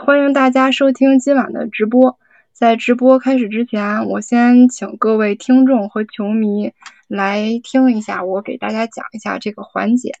[0.00, 2.18] 欢迎大家收听今晚的直播。
[2.52, 6.72] 在直播开始之前，我先请各位听众和球迷
[7.06, 10.14] 来听一下，我给大家讲一下这个环节。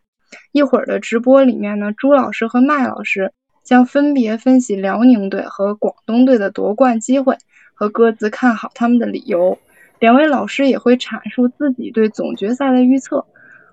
[0.52, 3.32] 一会儿的直播里面呢，朱老师和麦老师
[3.64, 7.36] 将分别分析辽宁队和广东队的夺冠机会
[7.74, 9.58] 和各自看好他们的理由。
[9.98, 13.26] 两位老师也会阐述自己对总决赛的预测。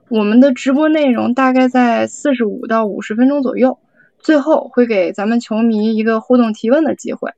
[0.09, 3.77] 我们的直播内容大概在四十五到五十分钟左右，
[4.25, 7.31] 最后会给咱们球迷一个互动提问的机会。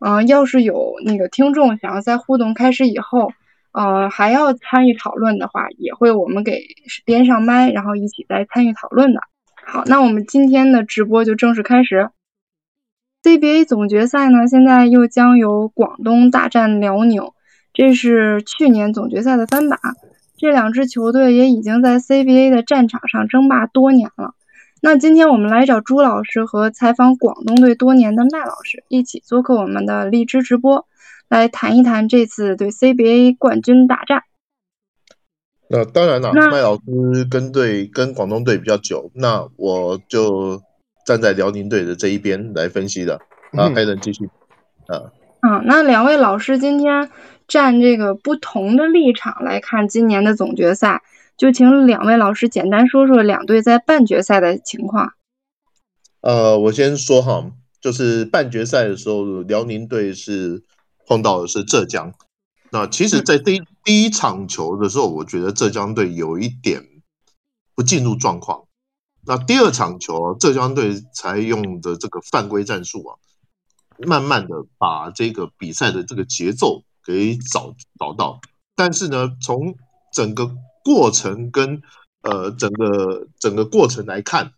[0.00, 3.32] 嗯，要是有那个听众想要在互动开始以后，
[3.72, 6.60] 呃，还要参与讨论的话，也会我们给
[7.06, 9.20] 连上麦，然后一起再参与讨论的。
[9.64, 12.10] 好，那我们今天的直播就正式开始。
[13.22, 17.22] CBA 总决赛呢，现在又将由广东大战辽宁，
[17.72, 19.78] 这是去年总决赛的翻版。
[20.36, 24.34] 这两支球队也已经在 CBA 的战场上争霸多年了。
[24.82, 30.86] 那今天我们来找朱老师和采访广东队多年的麦老师一起做客我们的荔枝直播，
[31.28, 34.22] 来谈一谈这次对 CBA 冠军大战。
[35.68, 40.62] 那当然了，麦老师跟队跟广东队比较久，那我就
[41.04, 43.20] 站在辽宁队的这一边来分析的。
[43.52, 44.24] 啊，还能继续。
[44.86, 47.10] 啊，嗯，那两位老师今天
[47.46, 51.02] 站这个不同的立场来看今年的总决赛。
[51.40, 55.14] 就请两位老师简单说说两队在半决赛的情况。
[56.20, 60.62] 呃，我先说哈，就是半决赛的时候，辽宁队是
[61.06, 62.12] 碰到的是浙江。
[62.72, 66.86] 那其实，在第第一场球的时候，我觉得浙江队有一点
[67.74, 68.64] 不进入状况。
[69.24, 73.16] 那第二场球，浙江队采用的这个犯规战术啊，
[74.06, 78.40] 慢慢的把这个比赛的这个节奏给找找到。
[78.76, 79.74] 但是呢，从
[80.12, 80.54] 整个
[80.84, 81.82] 过程跟
[82.22, 84.52] 呃整个整个过程来看，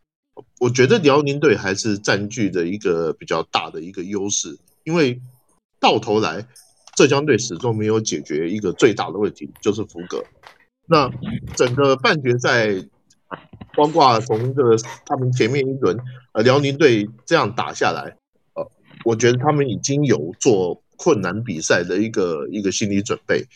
[0.61, 5.21] 我觉得辽宁队还是占据着一个比较大的一个优势，因为
[5.81, 6.47] 到头来
[6.97, 10.25] 浙江队始终没有解决一个最大的问题，就是福格。
[10.87, 11.11] 那
[11.57, 12.69] 整个半决赛，
[13.75, 14.77] 包括从这个
[15.07, 15.99] 他们前面一轮
[16.33, 18.17] 呃辽宁队这样打下来，
[18.55, 18.71] 呃，
[19.05, 23.47] 我觉得他们已经有做困难比赛的一个一个心理准备。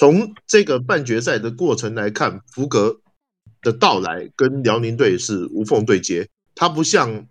[0.00, 3.02] 从这个半决赛的过程来看，福格
[3.60, 6.26] 的到来跟辽宁队是无缝对接。
[6.54, 7.26] 他不像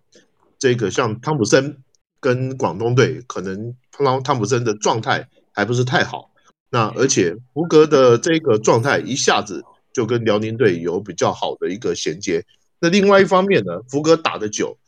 [0.56, 1.82] 这个像汤普森
[2.20, 6.30] 跟广东队，可能汤汤普森的状态还不是太好。
[6.70, 12.46] 那而且福格的这个状态一下子就跟辽宁队有比较好的一个衔接。
[12.78, 14.78] 那另外一方面呢，福格打的久，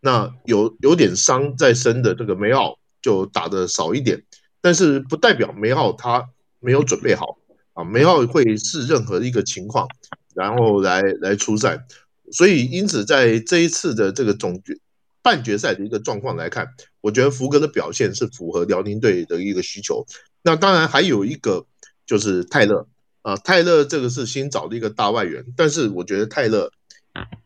[0.00, 4.24] 那有有点伤在身的这个梅奥就打的少一点，
[4.60, 6.28] 但是不代表梅奥他。
[6.60, 7.38] 没有准备好
[7.72, 9.86] 啊，梅奥会是任何一个情况，
[10.34, 11.84] 然后来来出赛，
[12.32, 14.76] 所以因此在这一次的这个总决
[15.22, 16.66] 半决赛的一个状况来看，
[17.00, 20.04] 我觉得福格的表现是符合辽宁队的一个需求。
[20.42, 21.64] 那当然还有一个
[22.06, 22.88] 就是泰勒
[23.22, 26.70] 啊，泰勒这个是新找的一个大外援，但是我觉得泰勒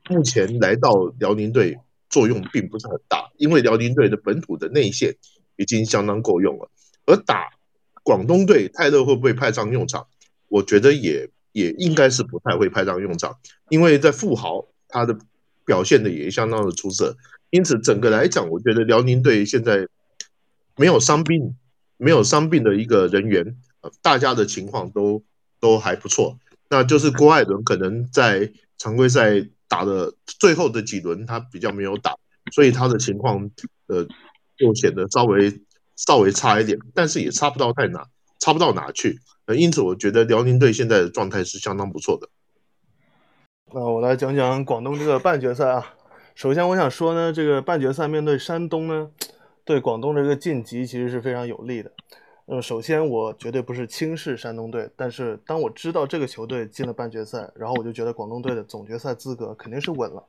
[0.09, 5.17] 目前来到辽宁队作用并不是很大，因为辽宁队的本土的内线
[5.57, 6.71] 已经相当够用了，
[7.05, 7.51] 而打。
[8.03, 10.07] 广东队泰勒会不会派上用场？
[10.49, 13.39] 我觉得也也应该是不太会派上用场，
[13.71, 15.17] 因为在富豪他的
[15.65, 17.17] 表现的也相当的出色，
[17.49, 19.89] 因此整个来讲，我觉得辽宁队现在
[20.77, 21.57] 没有伤病，
[21.97, 23.57] 没有伤病的一个人员，
[24.03, 25.23] 大家的情况都
[25.59, 26.39] 都还不错。
[26.69, 32.17] 那就是郭艾伦可能在常规赛打的最后的几轮他比较没有打，
[32.53, 33.51] 所以他的情况
[33.87, 34.07] 呃
[34.59, 35.63] 就显得稍微。
[35.97, 38.07] 稍微差一点，但是也差不到太哪，
[38.39, 39.19] 差不到哪去。
[39.47, 42.29] 呃，因此我觉得辽宁队现在的状态是相当不错的。
[43.75, 45.95] 那我来讲讲广东这个半决赛啊。
[46.35, 49.11] 首先我想说呢，这个半决赛面对山东呢，
[49.65, 51.91] 对广东这个晋级其实是非常有利的。
[52.47, 60.25] 那么首先我绝对不是轻视山东队，但是当我知道这个球队进了半决赛，然后我就觉得广东队的总决赛资格肯定是稳了。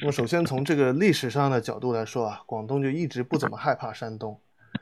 [0.00, 4.38] 那么首先从这个历史上的角度来说啊，广东就一直不怎么害怕山东。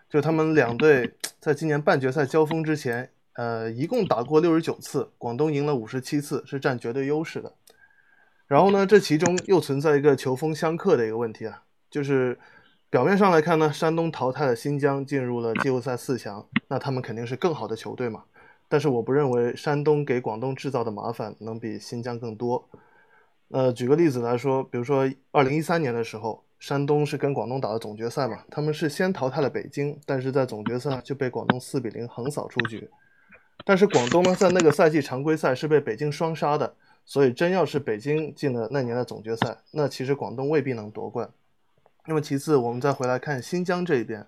[0.08, 7.52] 就他们两队在今年半决赛交锋之前，呃，一共打过六十九次，广东赢了五十七次，是占绝对优势的。
[8.46, 12.38] 然后呢，这其中又存在一个球风相克的一个问题啊，就是
[12.88, 18.24] 表面上来看呢，山东淘汰了新疆，进入了季后赛四强，那他们肯定是更好的球队嘛。
[18.68, 22.68] 但是我不认为山东给广东制造的麻烦能比新疆更多。
[23.50, 26.45] 呃，举个例子来说，比如说二零一三年的时候。
[26.58, 28.44] 山东是跟广东打的总决赛嘛？
[28.50, 32.88] 他们是先淘汰了北京，但是在总决赛就被广东四比零横扫出局。
[33.64, 36.74] 但是广东呢，在那个赛季常规赛是被北京双杀的，
[37.04, 41.28] 所以真要是北京进了那年的总决赛，那其实广东未必能夺冠。
[42.06, 44.26] 那么其次，我们再回来看新疆这一边，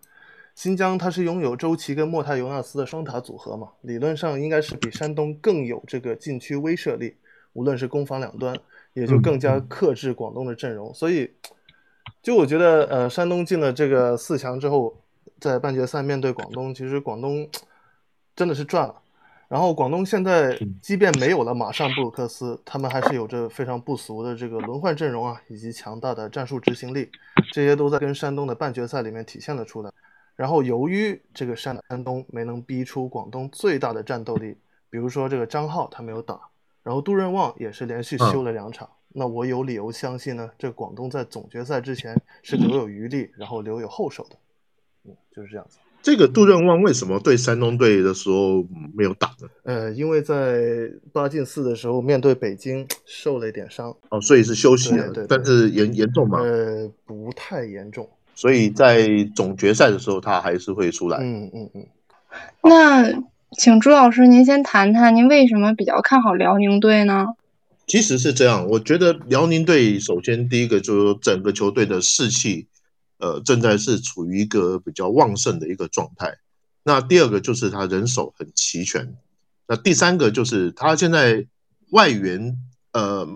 [0.55, 7.15] 新疆它是拥有周琦跟莫泰尤纳斯的双塔组合嘛，理论上应该是比山东更有这个禁区威慑力，
[7.53, 8.57] 无论是攻防两端，
[8.95, 10.93] 也就更加克制广东的阵容。
[10.93, 11.31] 所以，
[12.23, 14.95] 就我觉得，呃，山东进了这个四强之后，
[15.41, 17.49] 在半决赛面对广东，其实广东
[18.35, 18.95] 真的是赚了。
[19.49, 27.11] 然后广东现在即便没有了马上布鲁克斯，他们还是有着非常不俗的这个轮换阵容啊，以及强大的战术执行力，
[27.53, 29.91] 这些都在跟山东的半决赛里面体现了出来。
[30.37, 34.55] 然后由于这个山山东没能逼出广东最大的战斗力，
[34.91, 36.39] 比如说这个张浩他没有打，
[36.83, 44.37] 然后杜润旺也是连续休了两场，那我有理由相信呢，这广东在总决赛之前 是留有余力，然后留有后手的，
[45.05, 45.79] 嗯，就是这样子。
[46.01, 48.65] 这个杜润旺为什么对山东队的时候
[48.95, 49.49] 没有打呢？
[49.65, 55.13] 呃，因为在八进四的时候面对北京受了一点伤哦，所以是休息了。
[55.29, 56.39] 但是严严重吗？
[56.41, 58.09] 呃，不太严重。
[58.35, 61.19] 所以在总决赛的时候他还是会出来。
[61.19, 61.87] 嗯嗯嗯。
[62.63, 63.23] 那
[63.59, 67.35] 请朱老师您先谈谈，您为什么比较看好辽宁队呢？
[67.89, 72.69] 其实是这样，我觉得辽宁队首先第一个就是整个球队的士气。
[73.21, 76.39] 呃，正在是处于一个比较旺盛的一个状态。
[76.85, 79.17] 那第二个就是他人手很齐全。
[79.67, 81.45] 那第三个就是他现在
[81.91, 82.57] 外援
[82.93, 83.27] 呃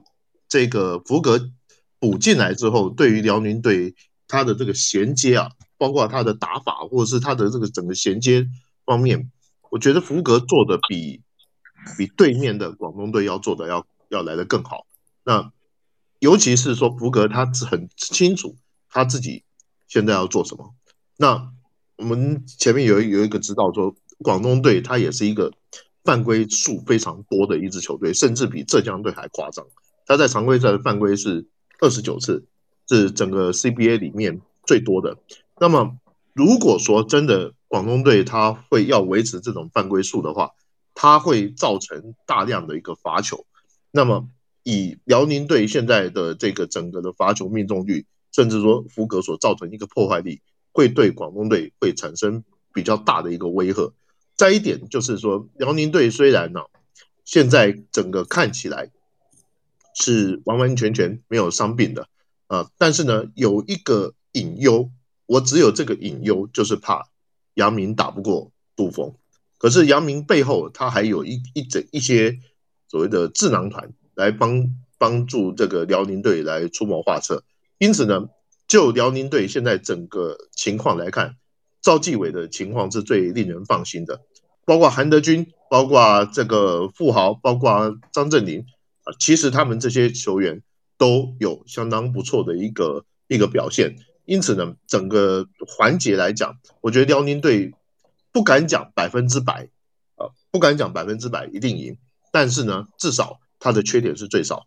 [0.48, 1.50] 这个福格
[1.98, 3.96] 补进来之后，对于辽宁队
[4.28, 8.46] 他的这个衔接啊，包括他的打法或者是他的这个整个衔接
[8.84, 9.32] 方面，
[9.72, 11.20] 我觉得福格做的比
[11.98, 14.86] 比对面的广东队要做的要要来的更好。
[15.24, 15.50] 那
[16.20, 18.56] 尤其是说福格他很清楚
[18.88, 19.42] 他自己。
[19.88, 20.72] 现在要做什么？
[21.18, 21.52] 那
[21.96, 25.52] 我们前面有有一个知道说，广东队他也是一个
[26.02, 29.66] 犯规数非常多的一支球队，甚至比浙江队还夸张。
[30.06, 31.46] 他在常规赛的犯规是
[31.80, 32.46] 二十九次，
[32.88, 35.18] 是整个 CBA 里面最多的。
[35.60, 35.98] 那么
[36.32, 40.52] 如果说真的广东队他会要维持这种犯规数的话，
[40.94, 43.44] 他会造成大量的一个罚球。
[43.92, 44.28] 那么
[44.64, 48.04] 以辽宁队现在的这个整个的罚球命中率。
[48.34, 50.40] 甚至说福格所造成一个破坏力，
[50.72, 52.42] 会对广东队会产生
[52.72, 53.92] 比较大的一个威吓。
[54.34, 56.62] 再一点就是说，辽宁队虽然呢，
[57.26, 58.90] 现在整个看起来
[59.94, 62.08] 是完完全全没有伤病的
[62.46, 64.88] 啊，但是呢，有一个隐忧，
[65.26, 67.08] 我只有这个隐忧，就是怕
[67.52, 69.14] 杨明打不过杜锋。
[69.58, 72.40] 可是杨明背后他还有一一整一些
[72.92, 74.68] 所谓的智囊团来帮
[74.98, 77.42] 帮助这个辽宁队来出谋划策。
[77.78, 78.28] 因此呢，
[78.68, 81.36] 就辽宁队现在整个情况来看，
[81.80, 84.20] 赵继伟的情况是最令人放心的。
[84.66, 88.66] 包括韩德君，包括这个富豪，包括张镇麟
[89.04, 90.62] 啊，其实他们这些球员
[90.98, 93.96] 都有相当不错的一个一个表现。
[94.26, 97.72] 因此呢，整个环节来讲，我觉得辽宁队
[98.32, 99.70] 不敢讲百分之百
[100.16, 101.96] 啊，不敢讲百分之百一定赢，
[102.32, 104.66] 但是呢，至少他的缺点是最少，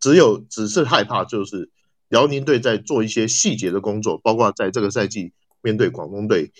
[0.00, 1.70] 只有只是害怕就是。
[2.12, 5.32] 辽宁队在做一些细节的工作，包括在这个赛季
[5.62, 6.52] 面对广东队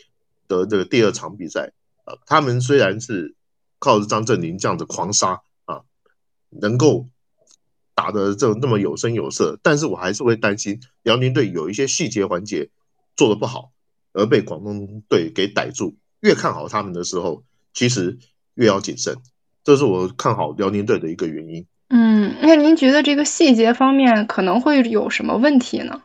[0.49, 3.35] 的这个第二场比赛，啊，他们虽然是
[3.79, 5.83] 靠着张镇麟这样子狂杀啊，
[6.49, 7.07] 能够
[7.95, 12.71] 打的这那么有声有色，但是我还是会担心辽宁队有一些细节环节
[13.15, 13.73] 做的不好，
[14.15, 15.99] 而被广东队给逮住。
[16.21, 17.45] 越看好他们的时候，
[17.75, 18.19] 其实
[18.55, 19.19] 越要谨慎，
[19.65, 21.67] 这是我看好辽宁队的一个原因。
[21.89, 26.03] 嗯，那您觉得这个细节方面可能会有什么问题呢？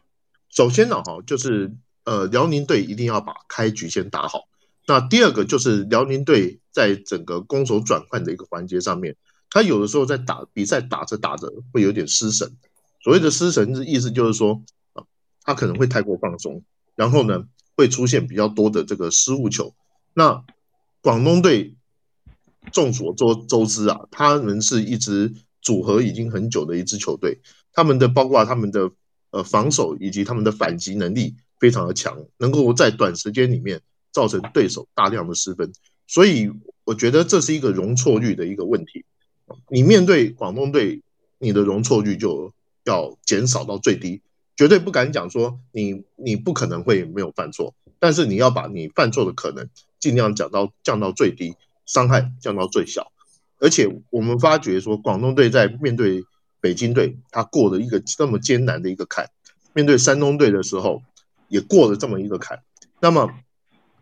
[0.49, 1.71] 首先呢，哈，就是
[2.03, 4.47] 呃，辽宁队一定要把开局先打好。
[4.85, 9.15] 那第二个就是辽宁队在整个攻守转换的一个环节上面，
[9.49, 12.51] 他有的时候在打比赛打着打着会有点失神。
[13.01, 14.61] 所谓的失神的意思就是说
[14.91, 15.03] 啊，
[15.43, 16.63] 他可能会太过放松，
[16.95, 17.45] 然后呢
[17.77, 19.73] 会出现比较多的这个失误球。
[20.13, 20.43] 那
[21.01, 21.76] 广东队
[22.71, 25.33] 众所周周知啊，他们是一支。
[25.59, 27.41] 组合已经很久的一支球队，
[27.73, 28.89] 他们的包括他们的
[29.31, 33.81] 呃防守以及他们的反击能力非常的强，能够在短时间里面
[34.13, 35.73] 造成对手大量的失分，
[36.05, 36.49] 所以
[36.85, 39.03] 我觉得这是一个容错率的一个问题。
[39.69, 41.01] 你面对广东队，
[41.37, 42.53] 你的容错率就
[42.85, 44.21] 要减少到最低，
[44.55, 49.67] 绝对不敢讲说你你不可能会没有犯错，但是你要把你犯错的可能
[49.99, 51.55] 尽量讲到降到最低，
[51.87, 53.11] 伤害降到最小。
[53.59, 56.23] 而且我们发觉说，广东队在面对
[56.61, 59.25] 北京队，他过了一个这么艰难的一个坎；
[59.73, 61.01] 面对山东队的时候，
[61.47, 62.61] 也过了这么一个坎。
[62.99, 63.31] 那么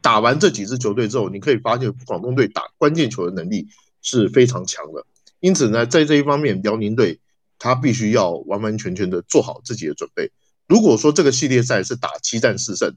[0.01, 3.67] 打完这几支球队之后，你可以发现广东队打关键球的能力
[4.01, 5.05] 是非常强的。
[5.39, 7.19] 因此呢，在这一方面，辽宁队
[7.59, 10.31] 他必须要完完全全的做好自己的准备。
[10.67, 12.95] 如果说这个系列赛是打七战四胜，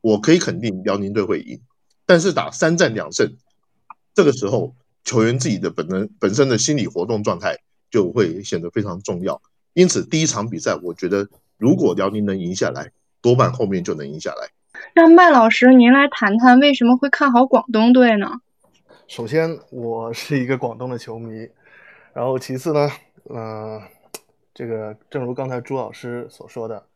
[0.00, 1.60] 我可以肯定辽宁队会赢。
[2.04, 3.36] 但是打三战两胜，
[4.14, 4.74] 这个时候
[5.04, 7.56] 球员自己的本能本身的心理活动状态
[7.90, 9.40] 就会显得非常重要。
[9.72, 12.90] 因此，第一场比赛，我觉得如果辽宁能赢下来，
[13.22, 14.48] 多半后面就能赢下来。
[14.94, 18.40] 那麦老师，您来谈谈为什么会看好广东队呢？
[19.06, 21.48] 首先，我是一个广东的球迷，
[22.12, 22.90] 然后其次呢，
[23.28, 23.80] 嗯，
[24.54, 26.86] 这个正如刚才朱老师所说的，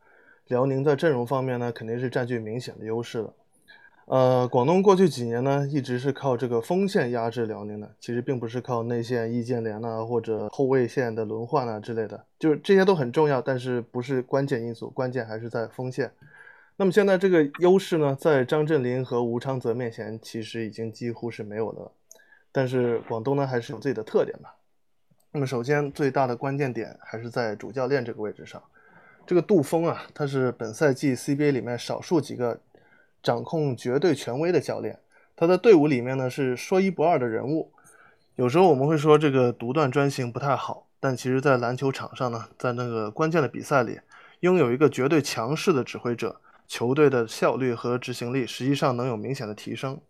[0.49, 3.33] 辽宁在阵容方面呢，肯定是占据明显的优势的。
[4.06, 16.12] 呃，广东过去几年呢，一直是靠这个锋线压制辽宁的，其实并不是靠内线易建联呐或者后卫线的轮换啊之类的，就是这些都很重要，但是不是关键因素，关键还是在锋线。
[16.76, 21.90] 那么现在这个优势呢，在张镇麟和吴昌泽面前，其实已经几乎是没有的。
[22.52, 24.54] 但是广东呢，还是有自己的特点吧。
[25.32, 28.62] 那么首先最大的关键点还是在主教练这个位置上。
[29.26, 32.61] 这个杜峰啊，他是本赛季 CBA 里面少数几个
[33.25, 35.00] 掌控绝对权威的教练。
[35.35, 37.73] 他在队伍里面呢是说一不二的人物。
[38.37, 43.99] 有时候我们会说这个独断专行不太好，但其实，在篮球场上呢，在那个关键的比赛里，
[44.40, 46.40] 拥有一个绝对强势的指挥者。
[46.66, 50.00] 球队的效率和执行力实际上能有明显的提升，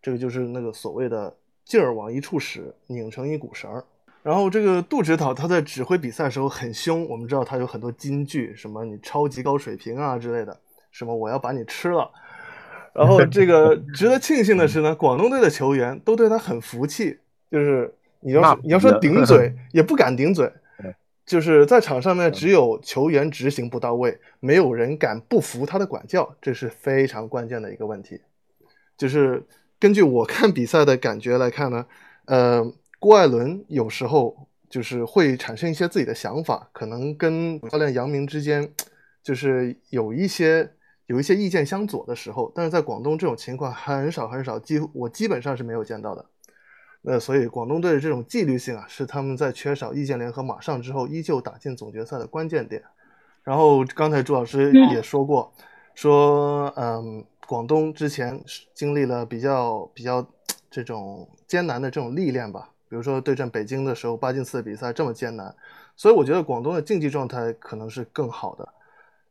[0.00, 3.84] 这个就是那个所谓的劲儿往一处使，拧成一股绳儿。
[4.22, 10.56] 然后这个杜指导他在指挥比赛的时候很凶，我们知道他有很多金句，什么你超级高水平啊之类的，
[10.92, 12.08] 什么我要把你吃了。
[12.96, 17.18] 然后这个值得庆幸的是呢，广东队的球员都对他很服气，
[17.50, 20.50] 就是你要你要说顶 嘴也不敢顶嘴。
[21.26, 28.20] 就是在场上面，只有球员执行不到位，没有人敢不服他的管教，这是非常关键的一个问题。
[28.96, 29.42] 就是
[29.80, 31.84] 根据我 看比赛的感觉来看呢，
[32.26, 32.64] 呃，
[33.00, 38.70] 郭艾伦有时候就是会产生一些自己的想法，可能跟教练杨明之间
[39.20, 40.70] 就是有一些
[41.06, 46.24] 有一些意见相左的时候，但是在广东这种情况很少很少，几乎我基本上是没有见到的。
[47.02, 52.82] 那所以广东队的这种纪律性啊，是他们在缺少易建联和马上之后，依旧打进总决赛的关键点。
[53.44, 55.52] 然后刚才朱老师也说过，
[55.94, 58.42] 说嗯，广东之前
[58.74, 60.26] 经历了比较比较
[60.68, 65.54] 这种艰难的这种历练吧，比如说对阵北京的时候，八进四的比赛这么艰难，
[65.94, 68.68] 所以我觉得广东的竞技状态可能是更好的。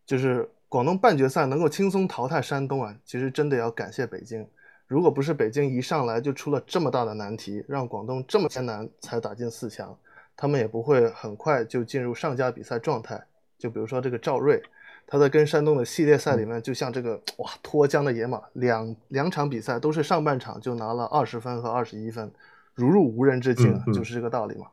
[0.06, 4.46] 就是广东半决赛能够轻松淘汰山东啊，其实真的要感谢北京。
[4.88, 9.98] 如果不是北京一上来就出了这么大的难题，让广东这么艰难才打进四强，
[10.36, 13.20] 他们也不会很快就进入上佳比赛状态。
[13.58, 14.62] 就比如说这个赵睿，
[15.08, 22.32] 他在跟山东的系列赛里面，就像这个哇脱缰的野马，两两场比赛都是上半场就拿了二十分和二十一分，
[22.74, 24.68] 如入无人之境，就是这个道理嘛。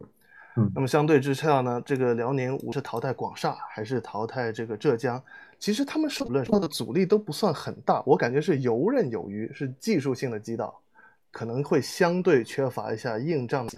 [0.74, 5.22] 那么相对之下呢，这个辽宁无论是淘汰广厦还是淘汰这个浙江。
[5.62, 10.82] 其实他们手论受的阻力都不算很大，我感觉是游刃有余，是技术性的击倒，
[11.30, 13.68] 可能会相对缺乏一下硬仗。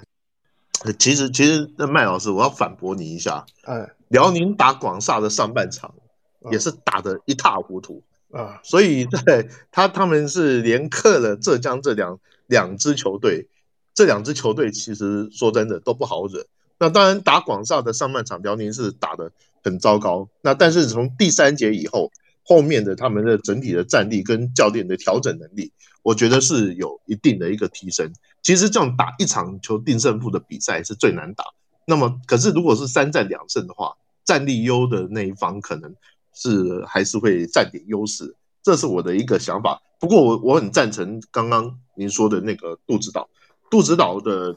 [0.99, 3.45] 其实，其实那麦老师，我要反驳你一下。
[3.65, 5.95] 哎，辽宁打广厦的上半场
[6.51, 13.47] 也是打得一塌糊涂啊，所以在他他们是连克了浙江这两两支球队，
[13.93, 16.47] 这两支球队其实说真的都不好惹。
[16.79, 19.31] 那当然打广厦的上半场，辽宁是打的。
[19.65, 20.29] 很糟糕。
[20.43, 22.13] 那但是从第三节以后，
[22.45, 28.13] 后面的他们的整体的战力跟教练的调整能力，我觉得是有一定的一个提升。
[28.43, 31.43] 其实这样打一场球定胜负的比赛是最难打。
[31.87, 33.95] 那么，可是如果是三战两胜的话，
[34.25, 35.95] 战力优的那一方可能
[36.35, 38.35] 是还是会占点优势。
[38.63, 39.81] 这是我的一个想法。
[39.99, 43.29] 不过我我很赞成刚刚您说的那个杜指导。
[43.71, 44.57] 杜指导的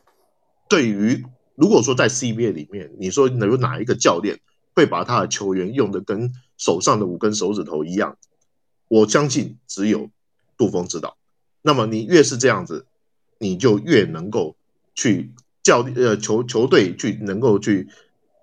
[0.69, 1.23] 对于
[1.55, 4.39] 如果说在 CBA 里面，你说能有哪一个教练？
[4.77, 8.15] 会把他的球员用的跟手上的五根手指头一样，
[8.88, 10.12] 我相信只有
[10.55, 11.17] 杜峰知道。
[11.63, 12.86] 那么你越是这样子，
[13.39, 14.55] 你就越能够
[14.93, 15.31] 去
[15.63, 17.88] 教呃球球队去能够去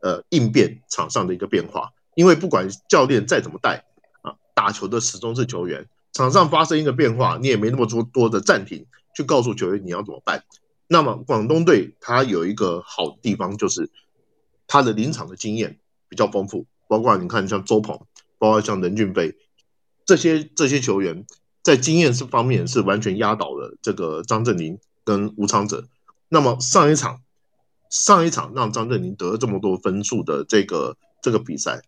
[0.02, 1.92] 呃应变场上的一个变化。
[2.16, 3.84] 因为不管教练再怎么带
[4.22, 5.88] 啊，打球的始终是球员。
[6.12, 10.42] 场上发生一个变化，你也没那么多多的暂停去告诉球员你要怎么办。
[10.88, 13.88] 那么广东队他有一个好的地方，就是
[14.66, 15.78] 他的临场的经验。
[16.14, 17.98] 比较丰富，包括你看像周鹏，
[18.38, 19.34] 包括像任俊飞
[20.06, 21.26] 这些这些球员，
[21.60, 25.88] 在经验是方面是完全压倒了这个张镇麟跟吴昌哲。
[26.28, 27.20] 那么上一场
[27.90, 31.82] 上一场让张镇麟得了这么多分数的这个这个比赛，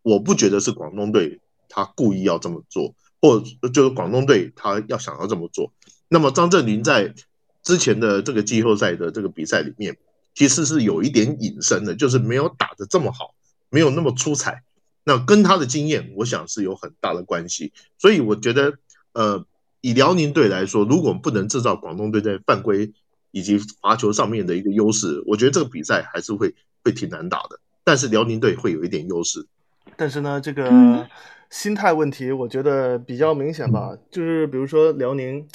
[0.00, 5.70] 我不觉得是广东队他故意要这么做，或就是广东队他要想要这么做。
[6.08, 7.14] 那么张镇麟在
[7.62, 9.98] 之前的这个季后赛的这个比赛里面，
[10.34, 13.34] 其实是有一点隐身的，就是没有打的这么好。
[13.76, 14.62] 没有那么出彩，
[15.04, 17.74] 那跟他的经验，我想是有很大的关系。
[17.98, 18.72] 所以我觉得，
[19.12, 19.44] 呃，
[19.82, 22.90] 以辽宁队来说，如果不能制造广东队在犯规
[23.32, 27.60] 以及罚球上面的一个优势，我觉得这个比赛还是会会挺难打的。
[27.84, 29.46] 但是辽宁队会有一点优势。
[29.94, 31.06] 但是呢，这个
[31.50, 33.94] 心态问题，我觉得比较明显吧。
[34.10, 35.46] 就是比如说辽宁，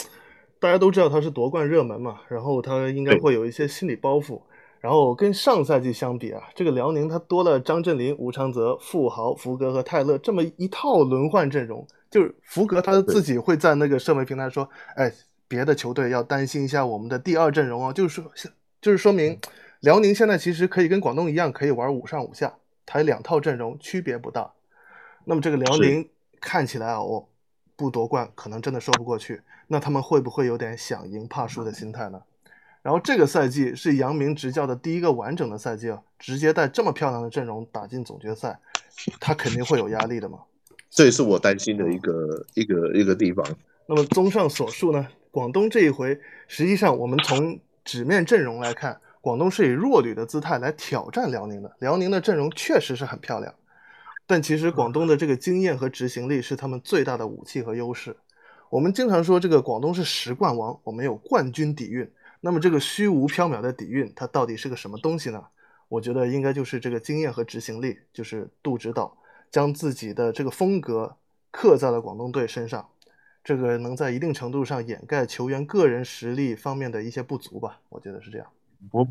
[0.59, 4.43] 大家都知道他是夺冠热门嘛，然后他应该会有一些心理包袱。
[4.81, 11.87] 然后跟上赛季相比啊，这个辽宁他多了张镇麟、吴昌泽、富豪、福格和泰勒这么一套轮换阵容。
[12.09, 15.13] 就是福格他自己会在那个社媒平台说：“哎，
[15.47, 18.31] 别的球队要担心一下我们的第二阵容哦。”就是说，
[18.81, 19.39] 就是说明
[19.79, 22.53] 辽宁现在其实可以跟广东一样，可以玩五上五下，
[22.85, 24.51] 他两套阵容区别不大。
[25.23, 26.09] 那么这个辽宁
[26.41, 27.27] 看起来啊，哦，
[27.77, 29.41] 不夺冠可能真的说不过去。
[29.67, 32.21] 那他们会不会有点想赢怕输的心态呢？
[32.81, 38.59] 然后这个赛季是杨明执教的第一个完整的赛季啊，直接带这么漂亮的阵容打进总决赛，
[39.19, 40.39] 他肯定会有压力的嘛。
[40.89, 43.45] 这也是我担心的一个一个一个地方。
[43.85, 51.71] 那么综上所述呢，广东这一回实际上我们从纸面阵容来看，广东是以弱旅的姿态来挑战辽宁的。
[51.79, 53.53] 辽宁的阵容确实是很漂亮，
[54.25, 58.17] 但其实广东的这个经验和执行力是他们最大的武器和优势。
[58.71, 62.09] 我们经常说这个广东是十冠王，我们有冠军底蕴。
[62.41, 65.41] 那么这个虚无缥缈的底蕴，它到底是个什么东西呢？
[65.87, 69.17] 我觉得应该就是这个经验和执行力，就是杜指导
[69.49, 71.17] 将自己的这个风格
[71.51, 72.89] 刻在了广东队身上，
[73.43, 77.79] 这个能在一定程度上掩盖球员个人实力方面的一些不足吧。
[77.89, 78.47] 我觉得是这样。
[78.91, 79.07] 我。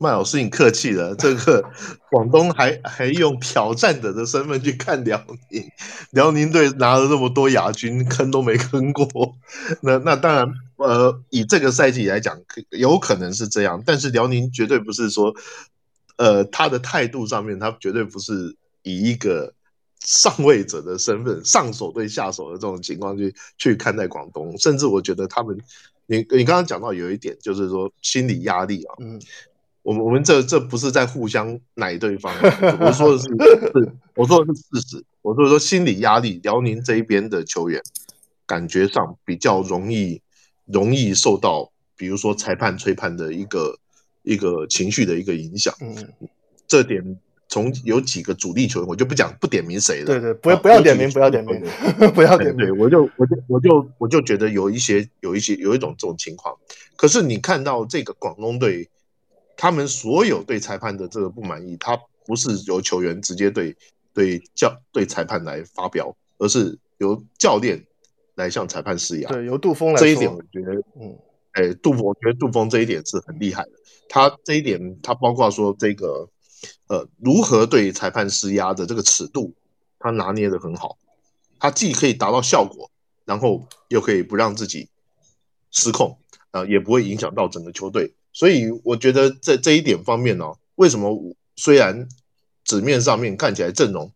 [0.00, 1.12] 麦老师，你客气了。
[1.18, 1.62] 这个
[2.08, 5.68] 广东还还用挑战者的身份去看辽宁，
[6.12, 9.08] 辽宁队拿了那么多亚军，坑都没坑过。
[9.82, 12.40] 那那当然，呃，以这个赛季来讲，
[12.70, 13.82] 有可能是这样。
[13.84, 15.34] 但是辽宁绝对不是说，
[16.16, 19.52] 呃，他的态度上面，他绝对不是以一个
[19.98, 24.56] 上位者的身份，上手对下手的这种情况去去看待广东。
[24.58, 25.58] 甚至我觉得他们，
[26.06, 29.20] 你你刚刚讲到有一点，就是说心理压力啊，嗯。
[29.88, 32.30] 我们我们这这不是在互相奶对方，
[32.78, 35.04] 我说的是是我说的是事实。
[35.22, 37.80] 我说说心理压力，辽宁这一边的球员
[38.44, 40.20] 感觉上比较容易
[40.66, 43.78] 容易受到，比如说裁判吹判的一个
[44.24, 45.74] 一个情绪的一个影响。
[45.80, 45.96] 嗯，
[46.66, 50.04] 这点从有几个主力球员，我就不讲不点名谁了。
[50.04, 51.58] 对对，不要不要点名， 不要点名，
[52.12, 52.66] 不要点名。
[52.66, 56.54] 对，我就我就我就我就觉得有一些有一些有一种这种情况。
[56.94, 58.86] 可是你看到这个广东队。
[59.58, 63.76] 他们所有对裁判的这个不满意，他不是由球员直接对
[64.14, 67.84] 对教对裁判来发表，而是由教练
[68.36, 69.28] 来向裁判施压。
[69.28, 70.00] 对，由杜峰来。
[70.00, 71.18] 这一点我觉得，嗯，
[71.54, 73.72] 哎，杜峰，我觉得杜峰这一点是很厉害的。
[74.08, 76.28] 他这一点，他包括说这个，
[76.86, 79.52] 呃，如何对裁判施压的这个尺度，
[79.98, 80.96] 他拿捏的很好。
[81.58, 82.88] 他既可以达到效果，
[83.24, 84.88] 然后又可以不让自己
[85.72, 86.16] 失控，
[86.52, 88.14] 呃，也不会影响到整个球队。
[88.38, 90.44] 所以我觉得在这一点方面呢，
[90.76, 92.08] 为什么虽然
[92.62, 94.12] 纸面上面看起来阵容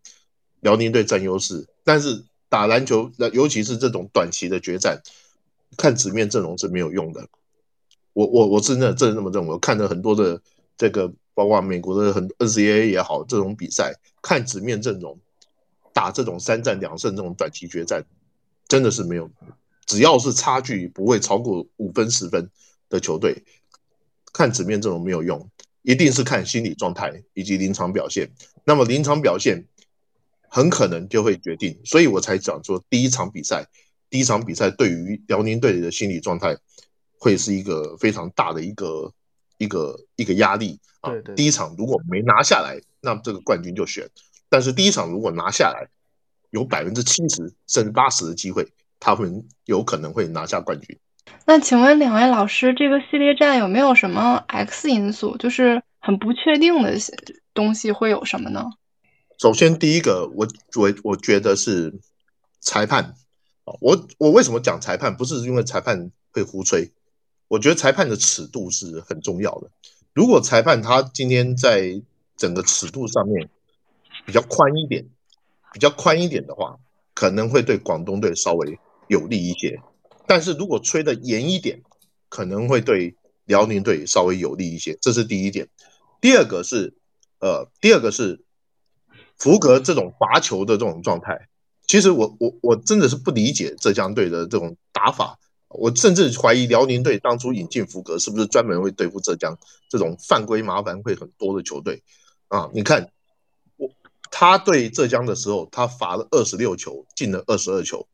[0.61, 5.03] 辽宁队占优势，但是打篮球，尤其是这种短期的决战，
[5.77, 7.27] 看纸面阵容是没有用的。
[8.13, 9.55] 我我我真的真的这么认为。
[9.55, 10.41] 我看了很多的
[10.79, 15.19] 这个，包括美国的很 NCAA 也好，这种比赛看纸面阵容
[15.93, 18.05] 打这种三战两胜这种短期决战，
[18.69, 19.29] 真的是没有。
[19.85, 22.49] 只要是差距不会超过五分十分
[22.89, 23.43] 的球队。
[24.33, 25.49] 看纸面阵容没有用，
[25.83, 28.31] 一定是看心理状态以及临场表现。
[28.65, 29.65] 那么临场表现
[30.49, 33.67] 很可能就会决定，所以我才讲说第一场比赛，
[34.09, 36.57] 第一场比赛对于辽宁队的心理状态
[37.19, 39.13] 会是一个非常大的一个
[39.59, 41.13] 一个一个压力啊。
[41.37, 44.07] 第一场如果没拿下来，那这个冠军就悬；
[44.49, 45.89] 但是第一场如果拿下来，
[46.51, 48.67] 有百分之七十甚至八十的机会，
[49.01, 50.99] 他们有可能会拿下冠军。
[51.45, 56.97] 那请问两位老师，这个系列战有没有什么 X 因素，就是很不确定的
[57.53, 58.65] 东西会有什么呢？
[59.39, 61.95] 首先，第一个，我我我觉得是
[62.61, 63.15] 裁判
[63.81, 65.17] 我我为什么讲裁判？
[65.17, 66.93] 不是因为裁判会胡吹，
[67.49, 69.69] 我觉得裁判的尺度是很重要的。
[70.15, 72.01] 如果裁判他今天在
[72.37, 73.49] 整个尺度上面
[74.25, 75.07] 比较宽一点，
[75.73, 76.79] 比较宽一点的话，
[77.15, 79.81] 可能会对广东队稍微有利一些。
[80.33, 81.83] 但是如果吹的严一点，
[82.31, 83.15] 可能会对
[83.45, 85.69] 辽宁队稍微有利一些，这是第一点。
[86.23, 86.95] 第二个是，
[87.39, 88.43] 呃，第二个是
[89.37, 91.51] 福格这种罚球的这种状态。
[91.87, 99.55] 其实我我我真的是不理解浙江队的这种打法，我甚至怀疑辽宁队当初引进福格是不是专门会对付浙江
[99.91, 102.03] 这种犯规麻烦会很多的球队
[102.49, 102.71] 啊？
[102.73, 103.13] 你看，
[103.77, 103.91] 我
[104.31, 108.09] 他对浙江的时候，他罚了二十六球，进了二十二球，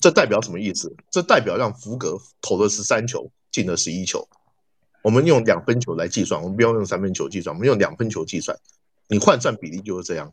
[0.00, 0.94] 这代表什么意思？
[1.10, 4.28] 这代表让福格投了十三球，进了十一球。
[5.02, 8.58] 我们用两分球来计算，我们不要用三分球计算，我们用两分球计算，
[9.08, 10.32] 你换算比例就是这样。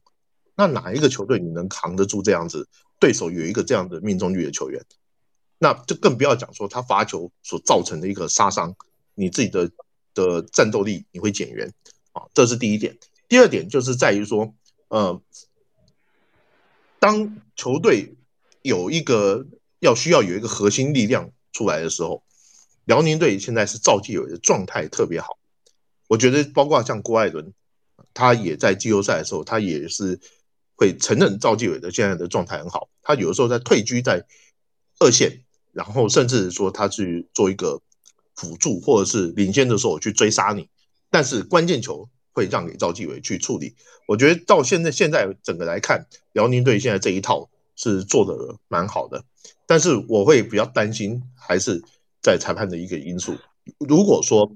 [0.56, 2.68] 那哪一个球队你能扛得住这样子？
[3.00, 4.84] 对手有一个这样的命中率的球员，
[5.60, 8.76] 那就更不要讲说他罚球所造成的一个杀伤，
[9.16, 9.70] 你自己的
[10.14, 11.74] 的战斗力你会减员
[12.12, 12.98] 啊，这是第一点。
[13.28, 14.54] 第二点就是在于说。
[14.90, 15.20] 呃，
[17.00, 18.14] 当球队
[18.64, 19.46] 有一个
[19.80, 22.24] 要需要有一个核心力量出来的时候，
[22.86, 25.38] 辽宁队现在是赵继伟的状态特别好。
[26.08, 27.54] 我觉得包括像郭艾伦，
[28.16, 30.20] 他也在季后赛的时候，他也是
[30.76, 32.90] 会承认赵继伟的现在的状态很好。
[33.04, 34.26] 他有的时候在退居在
[34.98, 37.80] 二线，然后甚至说他去做一个
[38.36, 40.68] 辅助或者是领先的时候去追杀你，
[41.12, 42.10] 但是关键球。
[42.36, 43.76] 会让给赵继伟去处理，
[44.08, 49.24] 我觉得到现在现在整个来看，辽宁队现在这一套是做的蛮好的，
[49.66, 51.82] 但是我会比较担心，还是
[52.22, 53.36] 在裁判的一个因素。
[53.80, 54.56] 如果说，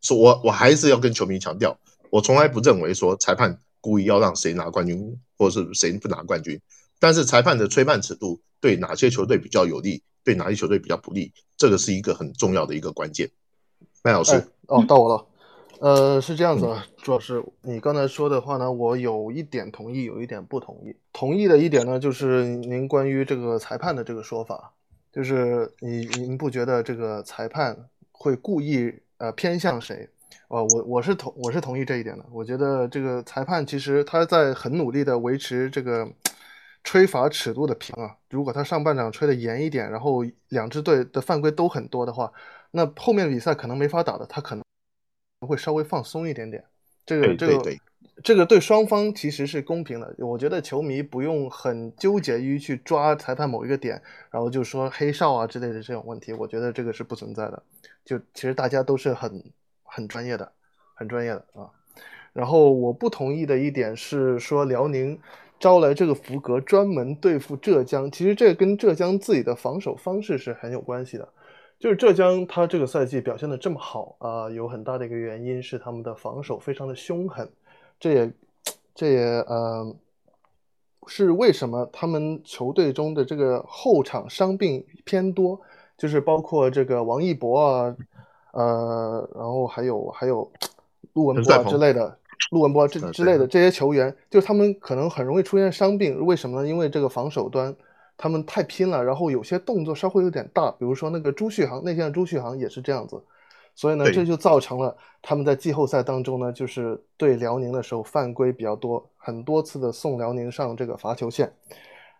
[0.00, 1.78] 说我我还是要跟球迷强调，
[2.10, 6.60] 我从来不认为说裁判故意要让谁拿冠军，或者是谁不拿冠军，
[6.98, 13.30] 但是裁判的吹判尺度对哪些球队比较有利，对哪些球队比较不利，这个是一个很重要的一个关键。
[14.02, 15.26] 麦老师，哦，到我了。
[15.80, 20.94] 呃，是这样子啊，朱老师，你刚才说的话呢，我有一点同意，有一点不同意。
[21.10, 24.70] 同意的一点呢，就是您关于这个裁判的这个说法，
[25.10, 27.74] 就是你您不觉得这个裁判
[28.12, 30.06] 会故意呃偏向谁？
[30.48, 32.26] 呃，我我是同我是同意这一点的。
[32.30, 36.06] 我觉得这个裁判其实他在很努力的维持这个
[36.84, 38.14] 吹罚尺度的平啊。
[38.28, 42.30] 如果他上半场吹的严一点，然后两支队的犯规都很多的话，
[42.70, 44.62] 那后面比赛可能没法打的，他可能。
[45.46, 46.62] 会稍微放松一点点，
[47.06, 47.76] 这个这个
[48.22, 50.14] 这个对双方其实是公平的。
[50.18, 54.00] 我觉得球迷不用很纠结于去抓裁判某一个点，
[54.30, 57.62] 然后就说黑哨啊之类的这种问题，我觉得这个是不存在的。
[58.04, 59.42] 就其实大家都是很
[59.82, 60.52] 很专业的，
[60.94, 61.70] 很专业的啊。
[62.34, 65.18] 然后我不同意的一点是说辽宁
[65.58, 71.26] 招来这个福格专门对付浙江，其实这跟浙江自己的防守方式是很有关系的。
[71.80, 77.50] 就是浙江，他这个赛季表现的这么好啊，有很大的一个原因是他们的防守非常的凶狠，
[77.98, 78.32] 这也，
[78.94, 79.96] 这也呃，
[81.06, 85.58] 是为什么他们球队中的这个后场伤病偏多，
[85.96, 87.96] 就是包括这个王一博啊，
[88.52, 90.52] 呃，然后还有还有
[91.14, 92.14] 陆文博之类的，
[92.50, 96.68] 陆文博这之类的这些球员，就是他们可能很容易出现伤病，为什么呢？
[96.68, 97.74] 因为这个防守端。
[98.22, 103.18] 他们太拼了，然后有些动作稍微有点大，比如说那个朱旭航，内线的朱旭航也是这样子，
[103.74, 111.50] 所以呢，这就造成了他们在季后赛当中呢，就是对辽宁的时候犯规比较多，很多次的送辽宁上这个罚球线。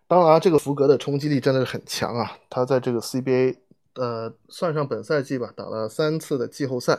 [0.09, 3.57] 当然，这个福格的冲击力真的是很强啊，他在这个 CBA，
[3.97, 6.99] 呃，算上本赛季吧，打了三次的季后赛，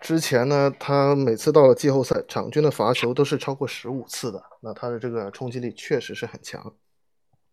[0.00, 6.74] 之前呢，他每次到了季后赛，场均的罚球都是超过十五次的，那他的这个冲击力确实是很强。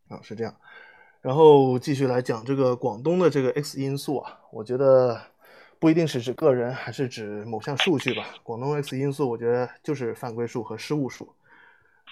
[0.07, 0.55] 啊，是这样，
[1.21, 5.19] 然后继续来讲这个广东的这个 X 因素啊，我觉得
[5.79, 8.23] 不一定是指个人，还是指某项数据吧。
[8.43, 11.33] 广东 X 因素，我觉得就是犯规数和失误数。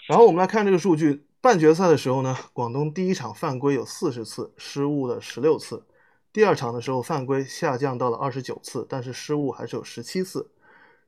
[0.07, 5.77] 然后我们来看这个数据，半决赛的时候呢，广东第一场犯规有四十次，失误了十六次；
[6.33, 10.49] 第二场的时候犯规下降到了二十九次，但是失误还是有十七次。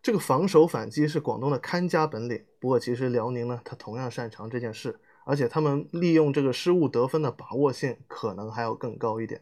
[0.03, 4.99] 这个防守反击是广东的看家本领，不过其实辽宁呢，他同样擅长这件事。
[5.25, 9.41] 而且他们利用这个失误得分的把握性可能还要更高一点。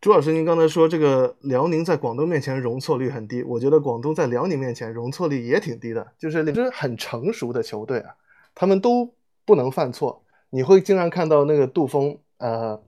[0.00, 8.14] 朱老师，您刚才说这个辽宁在广东面前容错率很低，我觉得广东在辽宁面前容错率也挺低的，就是两支很成熟的球队啊，
[8.54, 9.12] 他们都
[9.44, 10.22] 不能犯错。
[10.50, 12.80] 你会经常看到那个杜峰，呃，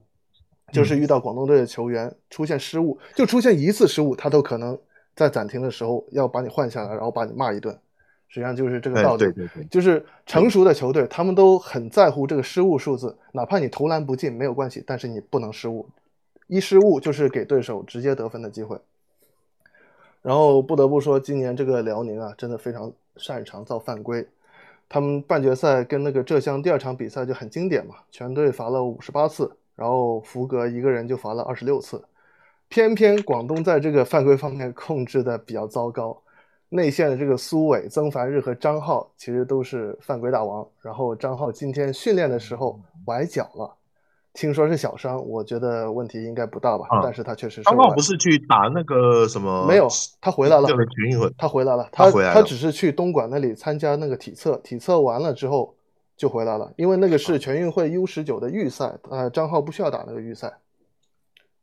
[0.71, 4.79] 就是遇到广东队的球员出现失误，就出现一次失误，他都可能
[5.15, 7.77] 在暂停的时候要把你换下来，然后把你骂一顿。
[8.29, 15.89] 实际上就是这个道理，对对对，就是成熟的球队，他们都很在乎这个失误数字，哪怕你投篮不进没有关系，但是你不能失误，
[16.45, 18.79] 一失误就是给对手直接得分的机会。
[20.21, 24.27] 然后不得不说，今年这个辽宁啊，真的非常擅长造犯规。
[24.87, 32.03] 他们半决赛跟那个浙江第二场比赛就很经典嘛，全队罚了五十八次，然后福格一个人就罚了二十六次，
[32.67, 36.21] 偏偏广东在这个犯规方面控制的比较糟糕。
[36.69, 40.65] 内线的这个苏伟、曾凡日和张浩其实都是犯规大王。
[40.81, 43.75] 然后张浩今天训练的时候崴脚了，
[44.33, 46.85] 听说是小伤，我觉得问题应该不大吧。
[46.89, 49.65] 啊但是他确实是刚好外不是去打那个什么？
[49.67, 49.87] 没有，
[50.21, 50.67] 他回来了。
[51.37, 55.75] 他回来了，他回来了他只是去东莞那里参加那个体测，体测完了之后
[56.15, 60.53] 就回来了，因为那个是全运会 U 十九的预赛，呃，张浩不需要打那个预赛，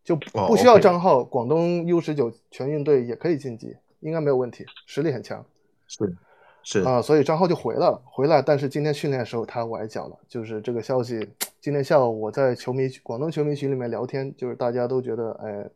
[0.03, 5.45] 就哦不需要张浩，广东 U 十九全运队也可以晋级，应该没有问题，实力很强
[5.87, 6.17] 是
[6.63, 11.29] 是啊、所以张浩就回来了，回来，但是今天训练的时候他崴脚了，就是这个消息，
[11.61, 15.71] 今天下午我在球迷广东球迷群里面聊天，就是大家都觉得哎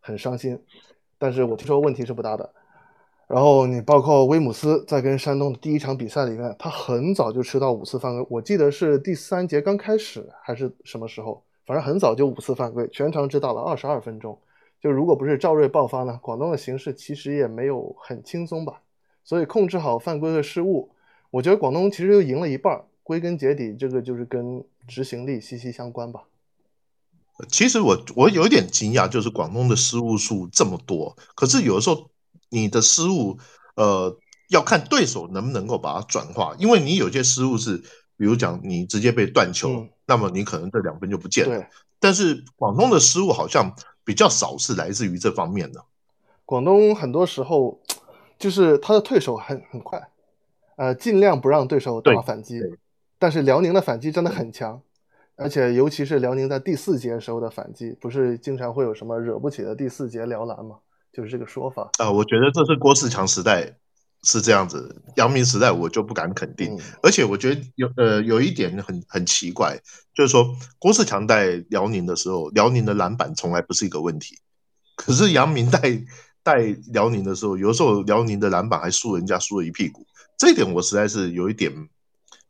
[0.00, 0.58] 很伤心，
[1.18, 2.50] 但是我听说问题是不大的。
[3.26, 14.38] 然后你包括威姆斯在跟山东的第一场比赛里面，他很早就吃到五次犯规，我记得是第三节刚开始还是什么时候，反正很早就五次犯规，全场只打了二十二分钟。
[14.80, 18.82] 就如果不是赵睿爆发呢，广东的形势其实也没有很轻松吧。
[19.24, 20.90] 所以控制好犯规和失误，
[21.30, 22.84] 我觉得广东其实又赢了一半。
[23.02, 26.24] 归根结底，这个就是跟执行力息息相关吧。
[27.48, 32.10] 其实我我有一点惊讶，就是广东的失误数这么多，可是有的时候
[32.50, 33.38] 你的失误，
[33.76, 34.14] 呃，
[34.50, 37.78] 要看对手能不能够把它转化，因为你有些失误是，
[38.18, 41.66] 比如讲你直接被断球，嗯那么你可能这两分就不见了。
[41.98, 43.74] 但是广东的失误好像
[44.08, 45.84] 比较少是来自于这方面的。
[46.46, 47.78] 广东很多时候
[48.38, 50.08] 就是他的退守很很快，
[50.76, 52.58] 呃，尽量不让对手打反击。
[53.18, 54.80] 但是辽宁的反击真的很强，
[55.36, 60.76] 而且尤其是辽宁在第四节时候的反击，不是经常会有什么惹不起的第四节辽篮嘛？
[61.12, 61.90] 就是这个说法。
[61.98, 63.74] 啊、我觉得这是郭士强时代
[64.24, 66.74] 是这样子，姚明时代我就不敢肯定。
[66.74, 69.78] 嗯，而且我觉得有呃有一点很很奇怪，
[70.12, 74.38] 就是说郭士强带辽宁的时候，辽宁的篮板从来不是一个问题，
[74.96, 75.80] 可是杨明带
[76.42, 76.56] 带
[76.92, 80.04] 辽宁的时候，有时候辽宁的篮板还输人家输了一屁股，
[80.36, 81.72] 这一点我实在是有一点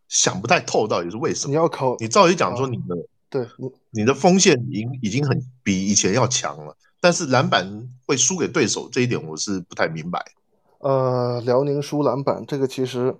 [0.08, 1.50] 想不太透，到底是为什么？
[1.50, 2.96] 你要考你照理讲说啊你的
[3.28, 10.24] 对你你的锋线已经已经很比以前要强了，但是篮板会输给对手，这一点我是不太明白。
[10.78, 13.14] 呃，辽宁输篮板这个其实，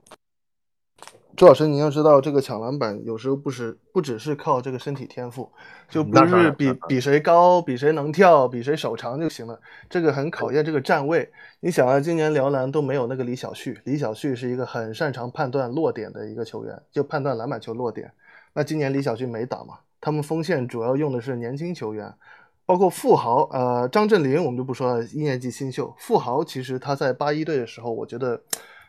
[1.37, 5.51] 周老师，您要知道，这个抢篮板有时候不是不只是靠这个身体天赋，
[5.89, 9.61] 就不是比比谁高、比谁能跳、比谁手长就行了。
[9.91, 11.31] 这个很考验这个站位。
[11.61, 18.13] 你想啊，今年辽篮都没有那个李晓旭，李晓旭是一个很擅长判断落点的一个球员，就判断篮板球落点。
[18.53, 22.15] 那今年李晓旭没打嘛，他们锋线主要用的是年轻球员，
[22.69, 25.91] 包括富豪，呃，张镇麟我们就不说了，一年级新秀。
[25.97, 28.39] 富豪其实他在八一队的时候，我觉得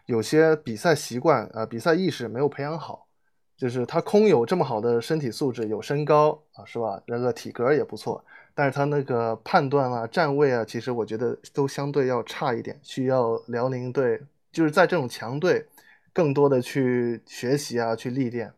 [0.05, 3.07] 有些比赛习惯啊、呃比赛意识没有培养好，
[3.55, 7.01] 就是他空有这么好的身体素质，有身高啊，是吧？
[7.07, 8.21] 那个体格也不错，
[8.53, 15.65] 但是他那个判断啊、站位啊，其实我觉得都相对要差一点，需要辽宁队就是在这种强队
[16.11, 18.51] 更多的去学习啊，去历练。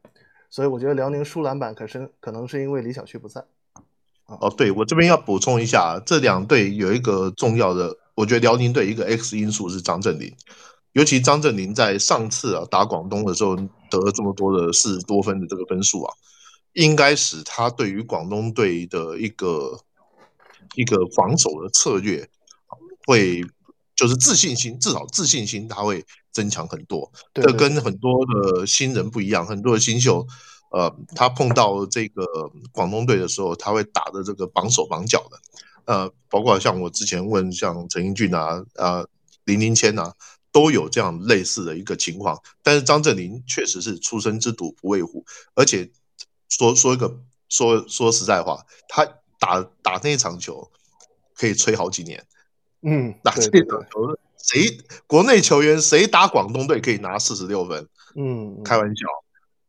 [0.49, 3.43] 所以我觉得辽宁输篮板可是可能是因为李晓旭不在。
[4.39, 10.33] 哦，对，我这边要补充一下，这两队有一个重要的，我觉得辽宁队一个 X 因素是张镇麟，
[10.93, 13.55] 尤其张镇麟在上次啊打广东的时候
[13.89, 16.13] 得了这么多的四十多分的这个分数啊，
[16.73, 19.77] 应该使他对于广东队的一个
[20.75, 22.29] 一个防守的策略
[23.05, 23.43] 会
[23.95, 27.11] 就是自信心，至少自信心他会增强很多。
[27.33, 30.25] 这跟很多的新人不一样，很多的新秀，
[30.71, 32.25] 呃，他碰到这个
[32.71, 35.37] 广东队的时候，他会打的这个绑手绑脚的，
[35.85, 39.05] 呃，包括像我之前问像陈英俊啊、啊
[39.45, 40.13] 林林谦啊，
[40.51, 42.39] 都有这样类似的一个情况。
[42.63, 45.91] 但是张镇麟确实是出生之犊不畏虎，而且
[46.47, 49.05] 说说一个说说实在话，他
[49.39, 50.71] 打打那一场球
[51.35, 52.25] 可以吹好几年。
[52.83, 57.87] 嗯，打这场球，谁国内球员谁打广东队可以拿四十六分？
[58.15, 59.05] 嗯，嗯开玩笑，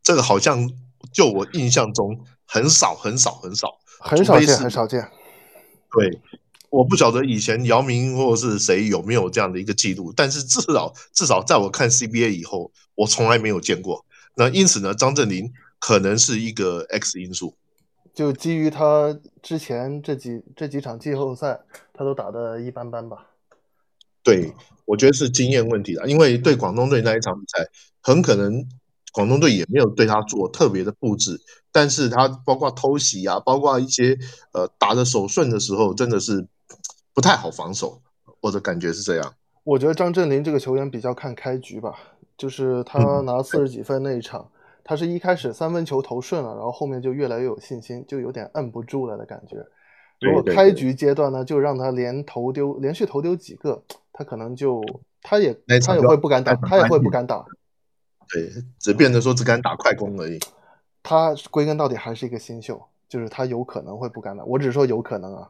[0.02, 0.70] 这个好像
[1.12, 3.78] 就我印象中很少很少很少。
[4.04, 5.00] 很少见，很少见。
[5.92, 6.20] 对，
[6.70, 14.04] 我不晓得以前姚明或者是谁有没有这样的一个记录，但是至少至少在我看 CBA 以后，我从来没有见过。
[14.34, 17.54] 那因此呢，张镇麟可能是一个 X 因素。
[18.12, 21.60] 就基于他之前这几这几场季后赛，
[21.94, 23.28] 他都打得一般般吧。
[24.24, 24.52] 对，
[24.84, 27.64] 我觉得是经验问题了，因为对广东队那一场比赛，
[28.00, 28.66] 很可能
[29.12, 31.38] 广东队也没有对他做特别的布置，
[31.70, 34.18] 但是他包括偷袭啊，包括一些
[34.52, 36.46] 呃打的手顺的时候，真的是
[37.14, 38.00] 不太好防守，
[38.40, 39.34] 我的感觉是这样。
[39.64, 41.94] 我觉得张镇麟这个球员比较看开局吧，
[42.36, 44.50] 就是他嗯拿四十几分那一场，
[44.82, 49.64] 他是一开始三分球投顺了，然后后面就越来越有信心，就有点摁不住了的感觉。
[50.20, 54.82] 如果开局阶段呢，就让他连投丢，连续投丢几个，他可能就
[55.20, 55.52] 他也
[55.84, 57.44] 他也会不敢打，他也会不敢打。
[58.32, 60.38] 对，只变得说只敢打快攻而已。
[61.02, 64.44] 他归根到底还是一个新秀，就是他有可能会不敢打。
[64.44, 65.48] 我只是说有可能啊。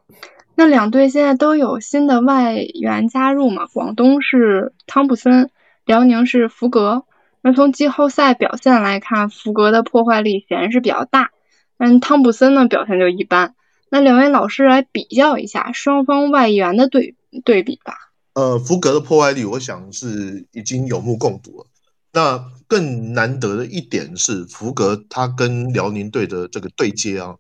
[0.55, 3.67] 那两队现在都有新的外援加入嘛？
[3.67, 5.51] 广东是汤普森，
[5.85, 7.05] 辽宁是福格。
[7.41, 11.31] 那从季后赛表现来看，福格的破坏力显然是比较大，
[11.77, 13.55] 但汤普森呢表现就一般。
[13.91, 17.15] 那两位老师来比较一下双方外援的对
[17.45, 17.95] 对比吧。
[18.35, 21.67] 呃，福格的破坏力，我想是已经有目共睹了。
[22.13, 27.37] 那更难得的一点是，福格他跟辽宁队的这个对接啊，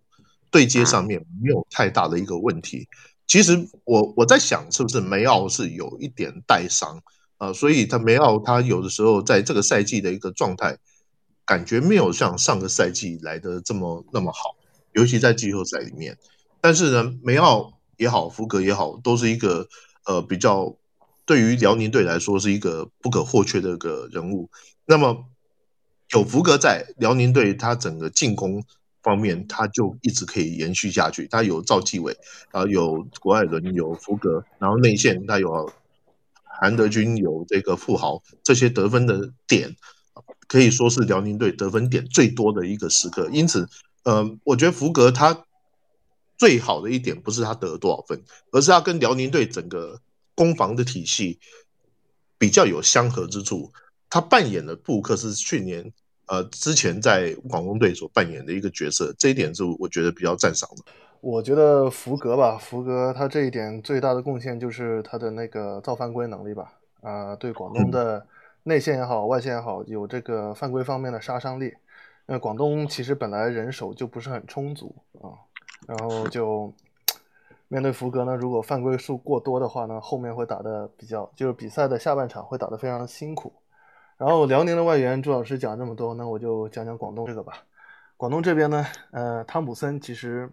[0.51, 2.89] 对接上面没有太大的一个问题。
[3.27, 7.03] 其实我我在想，是不是梅奥是有一点带伤
[7.37, 7.53] 啊？
[7.53, 10.79] 所以他梅奥他有的时候在这个赛季的一个状态，
[11.45, 14.57] 感觉没有像上个赛季来的这么那么好，
[14.93, 16.17] 尤其在季后赛里面。
[16.61, 19.69] 但是呢，梅奥也好，福格也好，都是一个
[20.07, 20.75] 呃比较。
[21.25, 24.51] 对于辽宁队来说是一个不可或缺的一个人物。
[24.85, 25.25] 那么
[26.11, 28.63] 有福格在辽宁队，他整个进攻
[29.03, 31.29] 方面他就一直可以延续下去。
[31.29, 32.17] 他有赵继伟，
[32.51, 35.73] 啊，有郭艾伦，有福格，然后内线他有
[36.43, 39.77] 韩德君，有这个富豪，这些得分的点
[40.49, 43.31] 可以说是辽宁队得分点最多的一个时刻。
[43.33, 43.69] 因此，
[44.03, 45.45] 呃，我觉得福格他
[46.37, 50.01] 最好的一点不是他得了多少分，而是他跟辽宁队整个。
[50.43, 51.39] 攻防的体系
[52.37, 53.73] 比较有相合之处，
[54.11, 55.93] 他扮演的布克是去年
[56.27, 60.83] 呃之前在广东队所扮演的一个角色，这一点是我觉得比较赞赏的。
[61.21, 68.27] 我觉得福格吧，福格他这一点最大的贡献就是他的那个造犯规能力吧，啊，对广东的
[68.65, 71.73] 内线也好，外线也好，有这个犯规方面的杀伤力。
[72.27, 75.39] 那广东其实本来人手就不是很充足啊，
[75.87, 76.75] 然后就。
[77.73, 83.51] 面对福格呢，如果犯规数过多的话呢，后面会打的比较，就是比赛的下半场会打得非常辛苦。
[84.19, 87.55] 然后辽宁的外援朱老师讲这么多，那我就讲讲广东这个吧。
[88.19, 90.51] 广东这边呢，呃，汤普森其实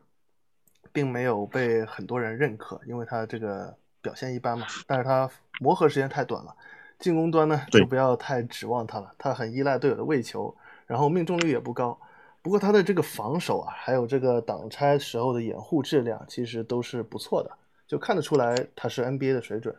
[0.93, 4.65] 并没有被很多人认可，因为他这个表现一般嘛。
[4.88, 5.29] 但是他
[5.60, 6.55] 磨合时间太短了，
[6.99, 10.55] 进攻端呢就不要太指望他了，他很依赖队友的喂球，
[10.88, 11.99] 然后命中率也不高。
[12.41, 17.52] 不过他的这个防守啊，还有这个挡拆时候的掩护质量，其实都是不错的，
[17.88, 19.75] 就看得出来他是 NBA 的水准。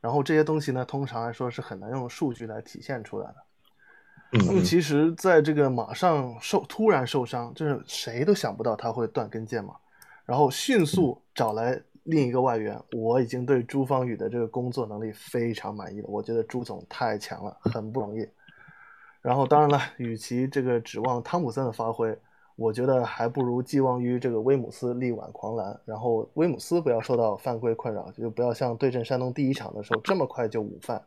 [0.00, 3.36] 然后这些东西呢，通常来说是很难用数据来体现出来的。
[4.32, 9.74] 那么其实，在这个马上受突然受伤，就是谁都想不到他会断跟腱嘛，
[10.24, 16.06] 然后迅速找来另一个外援，我已经对朱芳雨的这个工作能力非常满意了。
[16.08, 18.26] 我觉得朱总太强了，很不容易。
[19.22, 22.16] 然后，当然了，与其这个指望汤普森的发挥，
[22.56, 25.78] 我觉得还不如寄望于这个威姆斯力挽狂澜。
[25.84, 31.02] 然后，威姆斯不要受到犯规困扰，就不要像对阵山东第一场的时候这么快就午犯。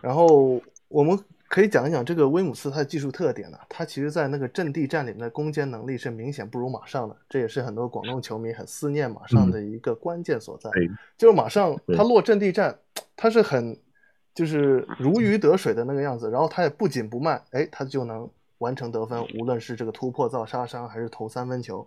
[0.00, 1.18] 然后，我们
[1.48, 3.58] 可以讲一讲这个威姆斯他的技术特点呢。
[3.68, 10.70] 他其实在那个阵地战里面的攻坚能力是明显不如马上的，这也是很多广东球迷很思念马上的一个关键所在。
[11.18, 12.78] 就是马上他落阵地战，
[13.16, 13.76] 他是很。
[14.34, 21.86] 就是如鱼得水的那个样子，然后他也不紧不慢，哎，他就能完成得分，无论是这个突破造杀伤，还是投三分球。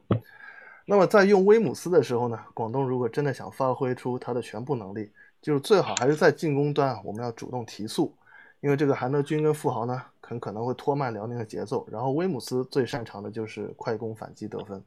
[0.86, 5.10] 那么在用威姆斯的时候呢，广东如果真的想发挥出他的全部能力，
[5.42, 8.14] 就是最好还是在进攻端，我们要主动提速，
[8.60, 11.88] 因为这个韩德君跟富豪呢，很可能会拖慢辽宁的节奏。
[11.90, 14.78] 然后威姆斯最擅长的就是快攻反击得分，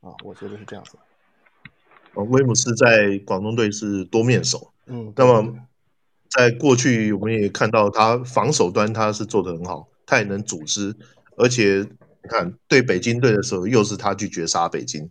[0.00, 0.98] 啊，我觉得是这样子。
[2.14, 5.54] 威姆斯在广东队是多面手，嗯，那么。
[6.30, 10.94] 在过去，我们也看到他防守端他是做的很好，他也能组织，
[11.36, 11.86] 而且
[12.22, 15.08] 你看对北京队的时候，又是他去绝杀北京，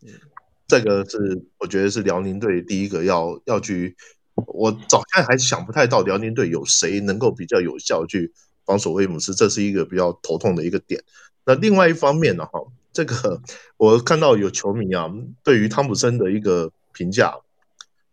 [0.67, 3.95] 这个是我觉得是辽宁队第一个要要去，
[4.35, 8.31] 我早先还想不太到辽宁队有谁能够比较有效去
[8.65, 11.03] 防守威姆斯，这是一个比较头痛的一个点。
[11.45, 12.59] 那另外一方面呢，哈，
[12.93, 13.41] 这个
[13.77, 15.09] 我看到有球迷啊，
[15.43, 17.33] 对于汤普森的一个评价，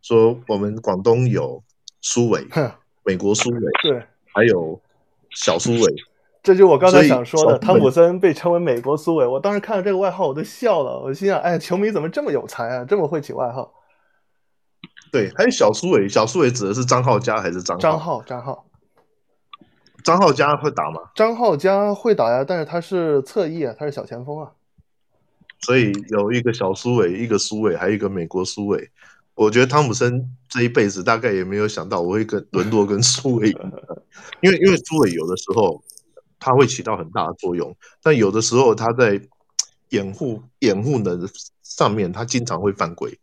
[0.00, 1.62] 说我们广东有
[2.00, 2.46] 苏伟。
[3.04, 4.80] 美国苏伟对，还有
[5.30, 5.94] 小苏伟，
[6.42, 9.26] 这就是我刚才想说的，汤普森被称为美国苏伟。
[9.26, 10.98] 我当时看到这个外号，我都笑了。
[10.98, 13.72] 我心想，哎，球迷怎么这么有才啊，这么会起外号？
[15.12, 18.22] 对，还有小苏伟，小苏伟指的是张浩佳还是张张浩？
[18.22, 18.66] 张浩，
[20.02, 21.00] 张浩佳会打吗？
[21.14, 24.52] 张浩佳会打呀，但是他是侧翼啊，他是小前锋啊。
[25.60, 28.90] 所以有一个小苏伟，一个苏伟，还有一个美国苏伟。
[29.34, 33.50] 我觉得汤普森这一辈子大概也没有想到我会跟 沦落跟苏伟，
[34.40, 35.82] 因为因为苏伟有的时候
[36.38, 39.20] 他会起到很大的作用，但有的时候他在
[39.90, 41.18] 掩护掩护的
[41.62, 43.18] 上面他经常会犯规，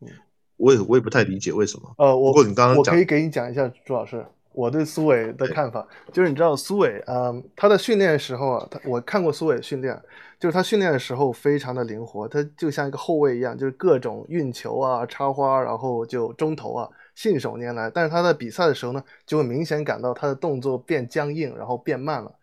[0.58, 1.94] 我也我也不太理解为什么。
[1.98, 10.00] 呃，我不过你刚刚我可以给你讲一下，朱老师，我对苏伟的看法就是，你知道苏伟，嗯，他的训练时候啊，他我看过苏伟训练，
[10.40, 17.90] 就是他训练的时候非常的灵活，他就像一个后卫一样，就是各种运球啊、插花，然后就中投啊，信手拈来。
[17.90, 22.34] 但是他在比赛的时候呢，就会明显感到他的动作变僵硬，然后变慢了。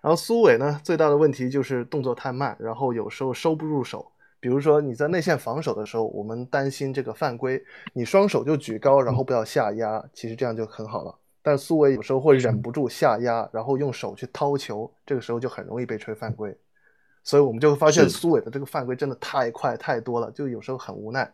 [0.00, 4.06] 然后苏伟呢，最大的问题就是动作太慢，然后有时候收不入手。
[4.38, 7.62] 比如说你在内线防守的时候，我们担心这个犯规，
[7.94, 11.18] 你双手就举高，然后不要下压，其实这样就很好了。
[11.46, 16.56] 但苏伟有时候会忍不住下压，然后用手去掏球，这个时候就很容易被吹犯规。
[17.22, 21.30] 所以我们就会发现苏伟的这个犯规真的太快太多了，就有时候很无奈。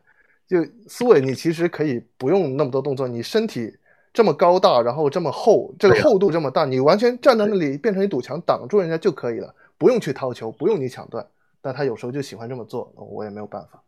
[0.48, 3.72] 就苏伟，你其实可以不用那么多动作，你身体
[4.12, 11.24] 这么高大，然后这么厚，这个厚度这么大，你完全站在那里变成一堵墙挡住人家就可以了，不用去掏球，不用你抢断。
[11.62, 13.80] 但他有时候就喜欢这么做，我也没有办法。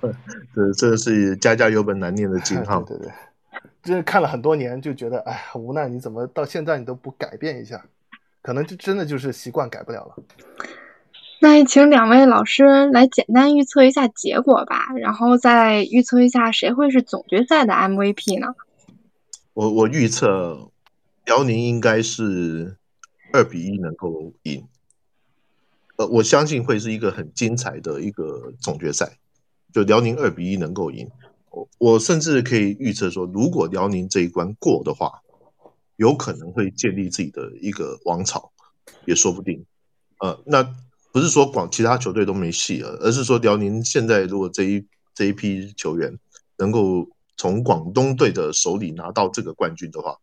[0.54, 2.82] 这这是家家有本难念的经 哈。
[2.86, 3.12] 对对对，
[3.82, 5.88] 真是看了很多年，就觉得哎，很无奈。
[5.88, 7.84] 你怎么到现在你都不改变一下？
[8.42, 10.16] 可能就真的就是习惯改不了了。
[11.40, 18.54] 那也请两位老师来简单预测一下结果吧，然后再预测一下谁会是总决赛的 MVP 呢？
[19.52, 20.70] 我我预测
[21.26, 22.76] 辽宁应该是
[23.32, 24.66] 二比一能够赢，
[25.96, 29.18] 呃，我相信会是一个很精彩的一个总决赛，
[29.72, 31.10] 就辽宁二比一能够赢。
[31.78, 35.22] 我甚至可以预测说，如果辽宁这一关过的话，
[35.96, 38.50] 有可能会建立自己的一个王朝，
[39.06, 39.64] 也说不定。
[40.18, 40.62] 呃，那
[41.12, 44.84] 不是说广其他球队都没戏了，而是说辽宁现在如果这一
[45.14, 46.18] 这一批球员
[46.56, 50.18] 能够从广东队的手里拿到这个冠军的话，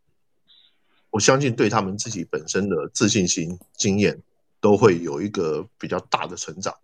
[1.10, 4.20] 我相信对他们自己本身的自信心、经验
[4.60, 6.74] 都会有一个比较大的成长。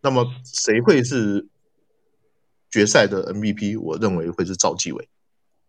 [0.00, 1.46] 那么谁会是
[2.76, 3.80] 决赛的 MVP？
[3.80, 5.08] 我认为会是赵继伟，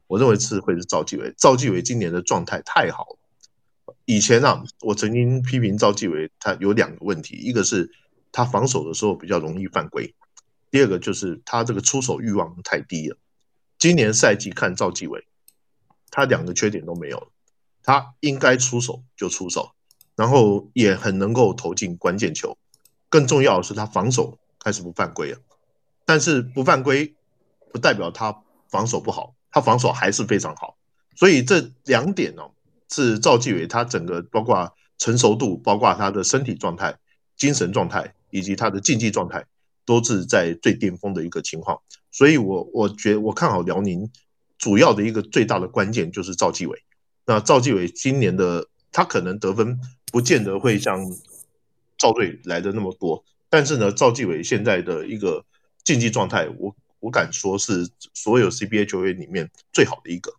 [0.08, 1.34] 我认为是会是赵继伟。
[1.38, 3.94] 赵继伟今年的状态太好了。
[4.04, 7.90] 以前啊，我曾经批评赵继伟，他有两个问题，一个是
[8.34, 10.14] 他防守的时候比较容易犯规，
[10.70, 13.16] 第二个就是他这个出手欲望太低了。
[13.80, 15.26] 今年赛季看赵继伟，
[16.12, 17.28] 他两个缺点都没有了，
[17.84, 19.72] 他应该出手就出手，
[20.18, 22.58] 然后也很能够投进关键球。
[23.08, 25.40] 更重要的是，他防守开始不犯规了。
[26.08, 27.14] 但是不犯规
[27.74, 30.78] 不代表他防守不好，他防守还是非常好。
[31.18, 32.52] 所以这两点呢、哦，
[32.90, 36.98] 是赵继伟他整个包括成熟度，包括他的身体状态、
[37.36, 39.46] 精神状态以及他的竞技状态，
[39.86, 41.78] 都是在最巅峰的一个情况。
[42.10, 44.10] 所以我我觉我看好辽宁，
[44.58, 46.82] 主要的一个最大的关键就是赵继伟。
[47.26, 49.78] 那赵继伟今年的他可能得分
[50.12, 51.00] 不见得会像
[51.98, 55.44] 赵队来的那么多，但是呢，赵继伟现在的一个
[55.88, 60.34] 竞技状态，我我敢说是所有 CBA 球员里面最好的一个。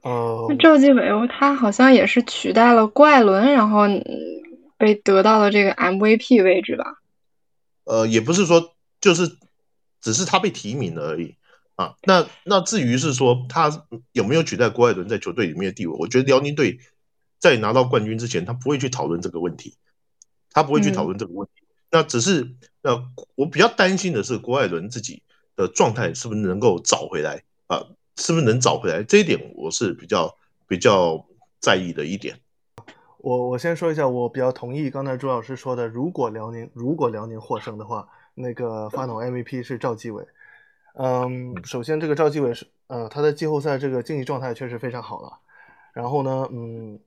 [0.00, 3.82] 呃，赵继伟他好像也是取代了郭艾伦，然后
[4.78, 7.02] 被得到了这个 MVP 位置吧？
[7.84, 9.36] 呃，也不是说就是
[10.00, 11.34] 只是他被提名了而已
[11.74, 11.96] 啊。
[12.04, 16.78] 那那至于是说他有没有取代郭艾伦在球队里面的地位，我觉得辽宁队
[17.38, 19.74] 在拿到冠军之前，他不会去讨论这个问题，
[20.50, 21.60] 他不会去讨论这个问题。
[21.60, 21.63] 嗯、
[21.94, 25.22] 那只是呃，我比较担心的是郭艾伦自己
[25.54, 27.86] 的状态是不是能够找回来啊？
[28.16, 29.00] 是不是能找回来？
[29.04, 30.36] 这一点我是比较
[30.66, 31.24] 比较
[31.60, 32.36] 在意的一点。
[33.18, 40.26] 我我先说一下，我比较同意刚才朱老师说的，如果辽宁如果辽宁获胜的话，那个发动 MVP 是赵继伟。
[40.94, 45.38] 嗯，首先这个赵继伟是呃他在季后赛这个竞技状态确实非常好了。
[45.92, 46.98] 然后呢，嗯，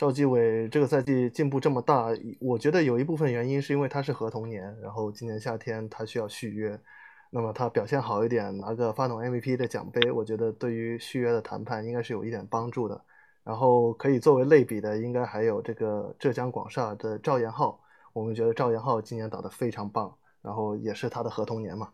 [0.00, 2.06] 赵继伟这个赛季进步这么大，
[2.40, 6.80] 我觉得有一部分原因是因为他是合同年，然后今年夏天他需要续约。
[7.28, 12.98] 那么他表现好一点，拿个发动 MVP 的奖杯，我觉得对于续约的谈判应该是有一点帮助的。
[13.44, 17.78] 然后可以作为类比的，应该还有这个浙江广厦的赵岩浩，
[18.14, 21.90] 我们觉得赵岩浩今年打得非常棒，然后也是他的合同年嘛。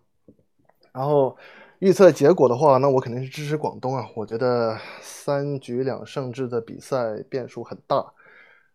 [0.92, 1.36] 然后
[1.78, 8.12] 预测结果的话，那我肯定是支持广东啊，我觉得三局两胜制的比赛变数很大，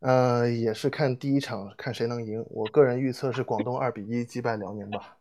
[0.01, 2.45] 呃，也是看第一场看谁能赢。
[2.49, 5.17] 我个人预测是广东二比一击败辽宁吧。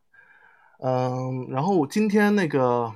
[0.80, 2.92] 嗯，然后今天那个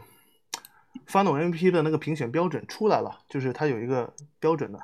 [1.06, 4.78] 发动 MVP 的那个评选标准出来了，就是它有一个标准的，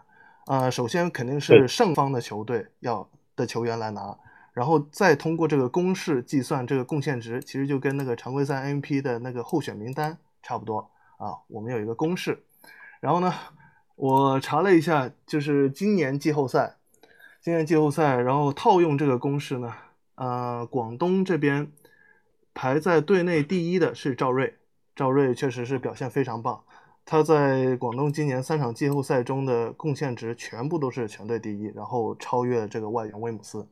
[0.46, 4.16] 呃，首先肯定是胜方的球队要的球员来拿，
[4.53, 11.38] 然后再通过这个公式计算这个贡献值，其实就跟那个常规赛 M P 的那个候选名单差不多啊。
[11.48, 12.42] 我们有一个公式，
[13.01, 13.32] 然后呢，
[13.96, 16.76] 我查了一下，就是今年季后赛，
[17.40, 19.72] 今年季后赛，然后套用这个公式呢，
[20.14, 21.70] 呃，广东这边。
[22.53, 24.55] 排在队内第一的是赵睿，
[24.96, 26.61] 赵睿确实是表现非常棒。
[27.07, 33.66] 他在广东今年三场季后赛中的贡献值全部都是全队第一，然后超越这个外援威姆斯。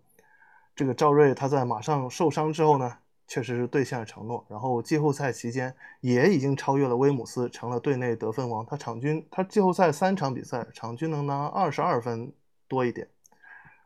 [0.79, 8.65] 这个赵睿他在马上受伤之后呢，确实是兑现了承诺，然后季后赛期间也已经超越了威姆斯，成了队内得分王。
[8.65, 12.33] 他场均他季后赛三场比赛场均能拿二十二分
[12.69, 13.09] 多一点。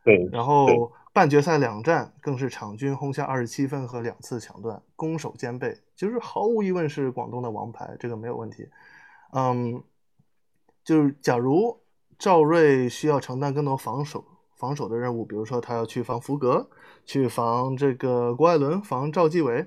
[0.04, 8.68] 对，然后半决赛两战更是场均轰下二十七分和两次抢断，攻守兼备，就是毫无疑问是广东的王牌，这个没有问题。
[9.32, 9.82] 嗯，
[10.84, 11.80] 就是假如
[12.18, 14.22] 赵睿需要承担更多防守
[14.62, 16.68] 防守的任务，比如说他要去防福格，
[17.04, 19.66] 去防这个郭艾伦，防赵继伟，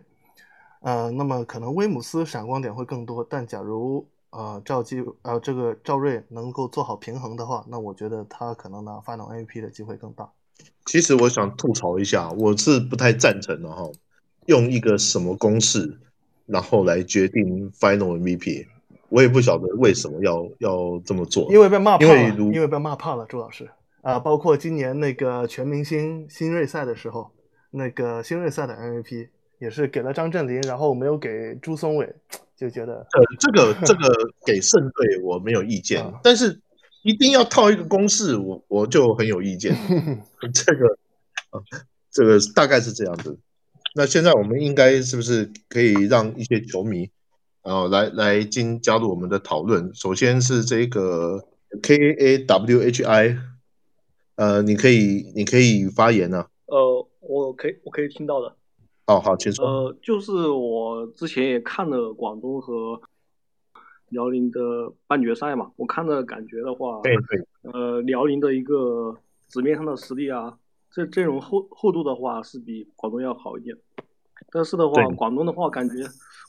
[0.80, 3.22] 呃，那么可能威姆斯闪光点会更多。
[3.30, 10.30] 但假如呃赵继呃这个赵睿能够做好平衡的话，那我觉得他可能拿 Final MVP 的机会更大。
[10.86, 13.92] 其实我想吐槽一下，我是不太赞成的哈，
[14.46, 16.00] 用一个什么公式，
[16.46, 18.68] 然后来决定 Final MVP。
[19.10, 23.70] 我也不晓得为什么要要这么做，因为被骂怕了，因为因为被骂怕了，朱老师
[24.06, 27.32] 啊，包括今年那个全明星新锐赛的时候，
[27.72, 32.08] 那个新锐赛的 MVP 也是给了张镇麟，然后没有给朱松伟，
[32.56, 36.62] 就觉得呃，这个这个 给胜队我没有意见，但是
[37.02, 39.76] 一定要套一个公式，我我就很有意见。
[40.54, 40.86] 这个
[41.50, 41.58] 啊，
[42.12, 43.40] 这个大概是这样子。
[43.96, 47.10] 那现在我们应该是不是可以让一些球迷？
[47.64, 49.90] 然后来来进加入我们的讨论。
[49.96, 51.44] 首先是这个
[51.82, 53.36] K A W H I，
[54.36, 56.46] 呃，你可以你可以发言呢。
[56.68, 58.56] 呃，我可以我可以听到的。
[59.08, 59.66] 哦，好，请说。
[59.66, 63.00] 呃，就是我之前也看了广东和
[64.10, 67.48] 辽宁的半决赛嘛，我看的感觉的话，对对。
[67.72, 69.16] 呃，辽宁的一个
[69.48, 70.58] 纸面上的实力啊，
[70.92, 73.76] 这阵容厚厚度的话是比广东要好一点。
[74.52, 75.96] 但是的话，广东的话感觉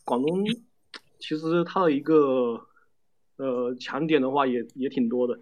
[0.05, 0.45] 广东。
[1.19, 2.61] 其实它的一个
[3.39, 5.37] 呃强点的话也也挺多的，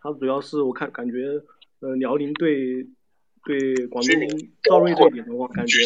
[0.00, 1.40] 它主要是我看感觉
[1.80, 2.84] 呃辽宁对
[3.44, 4.14] 对广东
[4.62, 5.78] 赵睿这一点的话，感觉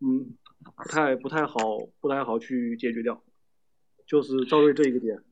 [0.00, 0.34] 嗯
[0.76, 3.22] 不太不太好不太好去解决掉，
[4.06, 5.22] 就是赵睿这一个点，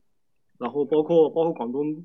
[0.59, 2.03] 然后包括包括广东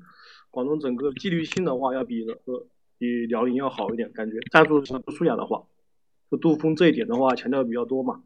[0.49, 5.63] 广东整个纪律性的话要比呃比辽宁要好一点，感觉战术素养的话，
[6.31, 8.23] 就杜峰这一点的话强调比较多嘛。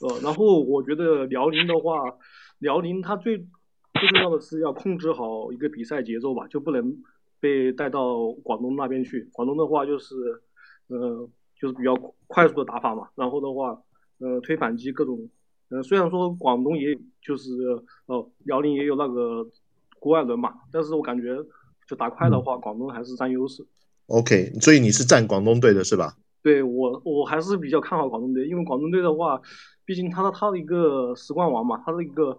[0.00, 2.18] 呃，然后我觉得辽宁的话，
[2.58, 7.02] 辽宁他最最重要的是要控制好一个比赛节奏吧，就不能
[7.40, 9.28] 被带到广东那边去。
[9.32, 10.14] 广东的话就是，
[10.88, 11.28] 呃，
[11.58, 11.94] 就是比较
[12.26, 13.08] 快速的打法嘛。
[13.16, 13.82] 然后的话，
[14.18, 15.28] 呃，推反击各种，
[15.70, 17.50] 呃，虽然说广东也就是
[18.06, 19.48] 呃辽宁也有那个
[19.98, 21.36] 郭艾伦嘛，但是我感觉
[21.88, 23.66] 就打快的话，广东还是占优势。
[24.06, 26.16] OK，所以你是站广东队的是吧？
[26.42, 29.40] 对我我还是比较看好广东队，因为广东队的话。
[29.86, 32.38] 毕竟他的他的一个十冠王嘛，他的一个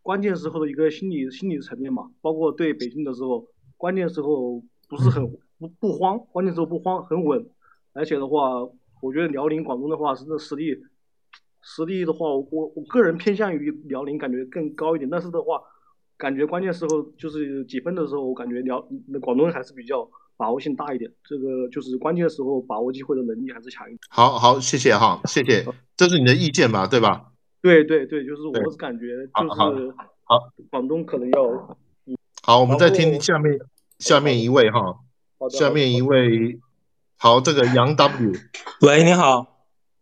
[0.00, 3.46] 关键时候的一个心理心理层面嘛，包括对北京的时候，
[3.78, 5.26] 关键时候不是很
[5.58, 7.48] 不不慌，关键时候不慌很稳，
[7.94, 8.60] 而且的话，
[9.00, 10.76] 我觉得辽宁广东的话是那实力
[11.62, 15.62] 实力的话，我我个人偏向于辽宁感觉更高一点，但是的话，
[16.18, 20.06] 感觉关键时候就是几分的时候，我感觉辽那广东还是比较。
[20.38, 23.98] 把握性大一点，这个就是关键时候把握机会的能力还是强一点。
[24.08, 25.64] 好好，谢谢哈，谢谢，
[25.96, 27.32] 这是你的意见吧，对吧？
[27.60, 31.76] 对对对，就是我是感觉就是好，广东可能要。
[32.42, 33.58] 好，我们再听下面
[33.98, 34.96] 下面一位哈，
[35.50, 36.58] 下面一位，
[37.16, 38.32] 好，这个杨 W，
[38.80, 39.46] 喂，你好，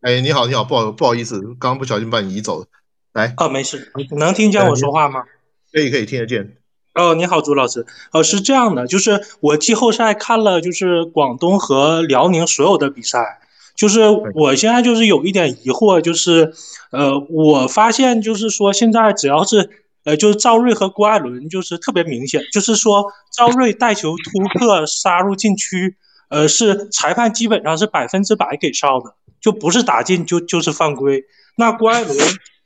[0.00, 2.66] 哎，你好，你好，不好不好意思，刚刚不小心把你移走了，
[3.12, 5.24] 来，哦，没事，能听见我说话吗？
[5.72, 6.56] 可以可以听得见。
[6.94, 7.84] 哦，你好，朱老师。
[8.12, 13.38] 呃，是这样的，就是我季后赛看了，就是广东和辽宁所有的比赛，
[13.74, 16.54] 就是我现在就是有一点疑惑，就是，
[16.92, 19.68] 呃，我发现就是说现在只要是，
[20.06, 23.04] 呃，就是赵睿和郭艾伦，就是特别明显，就是说
[23.36, 25.94] 赵睿带球突破杀入禁区，
[26.30, 31.22] 呃，是裁判基本上是百分之百给哨的，就不是打进就就是犯规。
[31.56, 32.16] 那郭艾伦，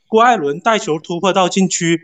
[0.06, 2.02] 郭艾伦带球突破到禁区。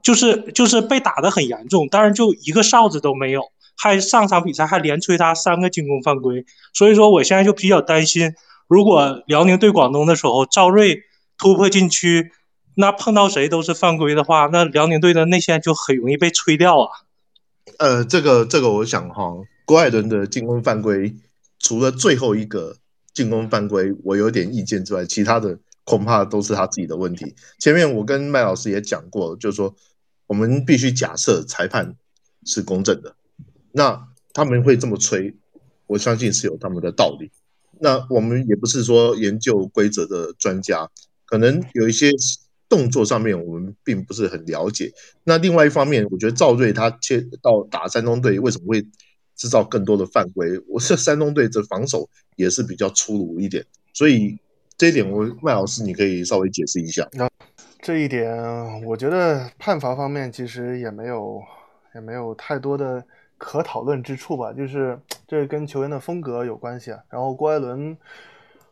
[0.00, 3.42] 就是就是被打得很严重，但是就一个哨子都没有，
[3.76, 8.32] 还上场比赛还连吹他三个进攻犯规，所以说我现在就比较担心，
[8.68, 11.02] 如果辽宁对广东的时候，赵睿
[11.36, 12.30] 突破禁区，
[12.78, 16.88] 那碰到谁都是犯规的话，那辽宁队的内线就很容易被吹掉啊。
[17.78, 21.14] 呃，这个这个我想哈，郭艾伦的进攻犯规，
[21.58, 22.76] 除了最后一个
[23.12, 27.34] 进攻犯规我有点意见之外，其他的恐怕都是他自己的问题。
[27.58, 29.74] 前面我跟麦老师也讲过，就是说。
[30.28, 31.96] 我们必须假设裁判
[32.44, 33.16] 是公正的，
[33.72, 35.34] 那他们会这么吹，
[35.86, 37.30] 我相信是有他们的道理。
[37.80, 40.86] 那我们也不是说研究规则的专家，
[41.24, 42.12] 可能有一些
[42.68, 44.92] 动作上面我们并不是很了解。
[45.24, 48.82] 那另外一方面，我觉得赵睿他切到打山东队为什么会
[49.34, 50.60] 制造更多的犯规？
[50.68, 53.64] 我是山东队这防守也是比较粗鲁一点，
[53.94, 54.38] 所以
[54.76, 57.08] 这一点我麦老师你可以稍微解释一下。
[57.12, 57.28] 那
[57.80, 58.36] 这一点，
[58.84, 61.40] 我觉得判罚方面其实也没有
[61.94, 63.02] 也没有太多的
[63.38, 67.00] 可讨论之处吧，就是这跟球员的风格有关系啊。
[67.08, 67.96] 然后郭艾伦。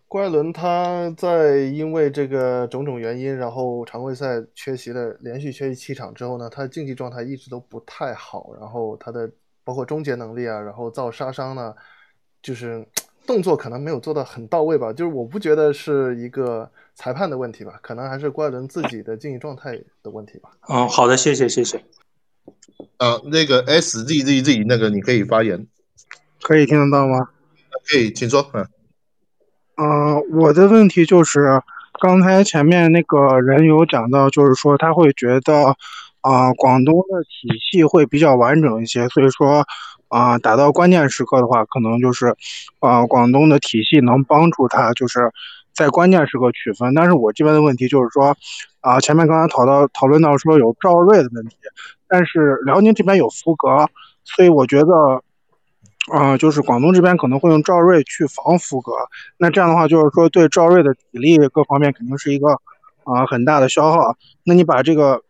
[0.08, 9.28] 郭艾伦他在因为这个种种原因，然后常规赛缺席了，连续缺席七场之后呢，他的竞技状态一直都不太好，然后他的
[9.64, 11.74] 包括终结能力啊，然后造杀伤呢，
[12.40, 12.86] 就是
[13.26, 14.92] 动作可能没有做到很到位吧。
[14.92, 20.50] 就是我不觉得是一个裁判的问题吧，可能还是郭艾伦自己的竞技状态的问题吧。
[20.68, 21.84] 嗯，好的，谢谢谢谢。
[22.98, 25.66] 啊，那个 S Z Z Z 那个你可以发言，
[26.42, 27.28] 可以听得到吗？
[27.90, 28.48] 可以，请说。
[28.54, 28.64] 嗯。
[29.78, 31.60] 嗯，我的问题就是，
[32.00, 35.76] 刚才前面那个人有讲到，就是说他会觉得，
[36.22, 39.66] 啊，广东的体系会比较完整一些，所以说，
[40.08, 42.34] 啊，打到关键时刻的话，可能就是，
[42.80, 45.30] 啊，广东的体系能帮助他，就是
[45.74, 46.94] 在关键时刻取分。
[46.94, 48.34] 但是我这边的问题就是说，
[48.80, 51.56] 啊，前面刚才讨到讨论到说有赵睿的问题，
[52.08, 53.90] 但是辽宁这边有福格，
[54.24, 55.22] 所以我觉得。
[56.12, 58.92] 啊，就是广东这边可能会用赵睿去防福格，
[59.38, 62.60] 那这样的话就是说对赵睿的体力各方面肯定是一个
[63.02, 64.16] 啊很大的消耗。
[64.44, 65.22] 那你把这个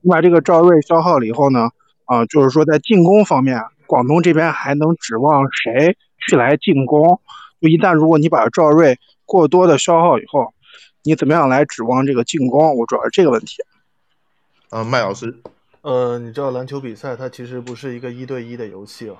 [0.00, 1.68] 你把这个赵睿消耗了以后呢，
[2.06, 7.20] 啊，就是说在进攻方面，广东这边还能指望谁去来进攻？
[7.60, 10.54] 就一旦如果你把赵睿过多的消耗以后，
[11.02, 12.74] 你怎么样来指望这个进攻？
[12.74, 13.56] 我主要是这个问题。
[14.70, 15.42] 啊，麦老师。
[15.82, 19.16] 呃，你知道篮球比赛它其实不是一个一对一的游戏哦。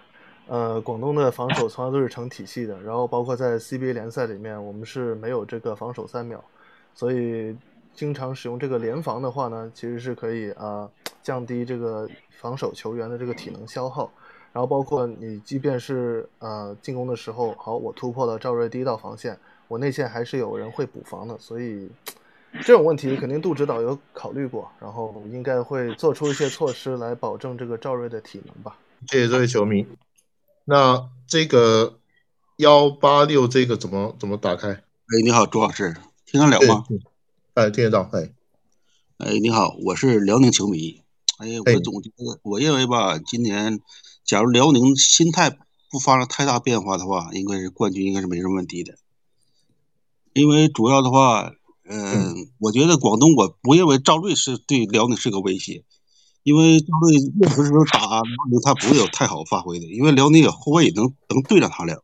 [0.46, 6.44] 呃，广东的防守从来都是成体系的，然后包括在 CBA 联赛里面，我们是没有这个防守三秒，
[6.92, 7.56] 所以
[7.94, 10.86] 经常使用这个联防的话呢，其实是可以啊
[11.22, 14.12] 降低这个防守球员的这个体能消耗。
[14.52, 21.88] 然后包括你即便是呃进攻的时候，好，我突破了赵睿第一道防线，我内线还是有人会补防的，所以。
[22.52, 28.76] 这种问题肯定杜指导有考虑过，然后应该会做出一些措施来保证这个赵睿的体能吧。
[29.06, 29.86] 谢谢这位球迷。
[30.64, 32.00] 那这个
[32.56, 34.68] 幺八六这个怎么怎么打开？
[34.68, 34.82] 哎，
[35.24, 35.96] 你好，朱老师，
[36.26, 36.84] 听得了吗？
[37.54, 38.10] 哎，听得到。
[38.12, 38.32] 哎，
[39.18, 41.00] 哎，你好，我是辽宁球迷。
[41.38, 43.80] 哎呀，我总觉得，我认为吧，今年
[44.24, 45.56] 假如辽宁心态
[45.88, 48.96] 不发生太大变化的话，应该是冠军，应该是没什么问题的。
[50.32, 51.52] 因为主要的话。
[51.92, 55.82] 嗯，我觉得广东我不认为赵睿是对辽宁是个威胁，
[56.44, 61.98] 因为赵睿任何时候打辽宁他不会有太好发挥的，因为辽宁有后卫能能对上他俩。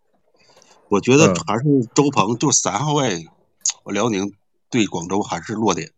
[0.89, 3.29] 我觉得还是周鹏就三号位，
[3.85, 4.33] 我辽宁
[4.71, 5.93] 对广州还是弱点，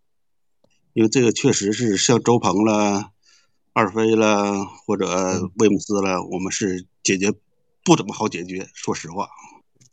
[0.92, 3.12] 因为这个确实是像周鹏了、
[3.72, 7.32] 二飞了或者威姆斯了，我们是解决
[7.82, 8.68] 不怎么好解决。
[8.74, 9.30] 说实话，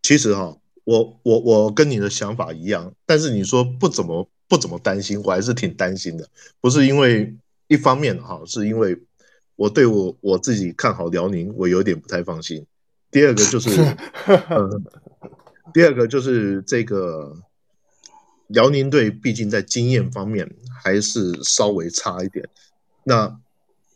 [0.01, 0.57] 其实哈。
[0.86, 6.27] 我我我跟你的想法一样，但是你说不怎么不怎么担心，我还是挺担心的。
[6.61, 7.36] 不是因为
[7.67, 8.97] 一方面哈，是因为
[9.55, 12.65] 我对我我自己看好辽宁，我有点不太放心。
[13.11, 13.69] 第二个就是，
[14.27, 14.81] 呃，
[15.73, 17.36] 第二个就是这个
[18.47, 20.49] 辽宁队毕竟在经验方面
[20.83, 22.47] 还是稍微差一点。
[23.03, 23.39] 那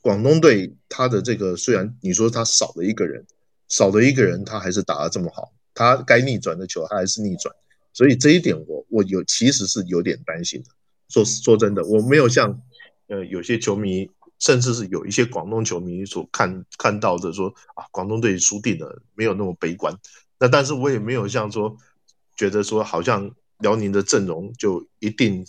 [0.02, 3.26] 广东队他的这个虽然你说他少了一个人，
[3.68, 5.52] 少了一个人，他还是打得这么好。
[5.74, 7.54] 他该逆转的球，他还是逆转，
[7.94, 10.70] 所以这一点我我有其实是有点担心的。
[11.10, 12.62] 说说真的，我没有像
[13.08, 19.98] 呃有些球迷，甚至是有一些广东球迷所看看到的说啊，广东队输定了，没有那么悲观。
[20.38, 21.76] 那但是我也没有像说
[22.36, 25.46] 觉得说好像辽宁的阵容就一定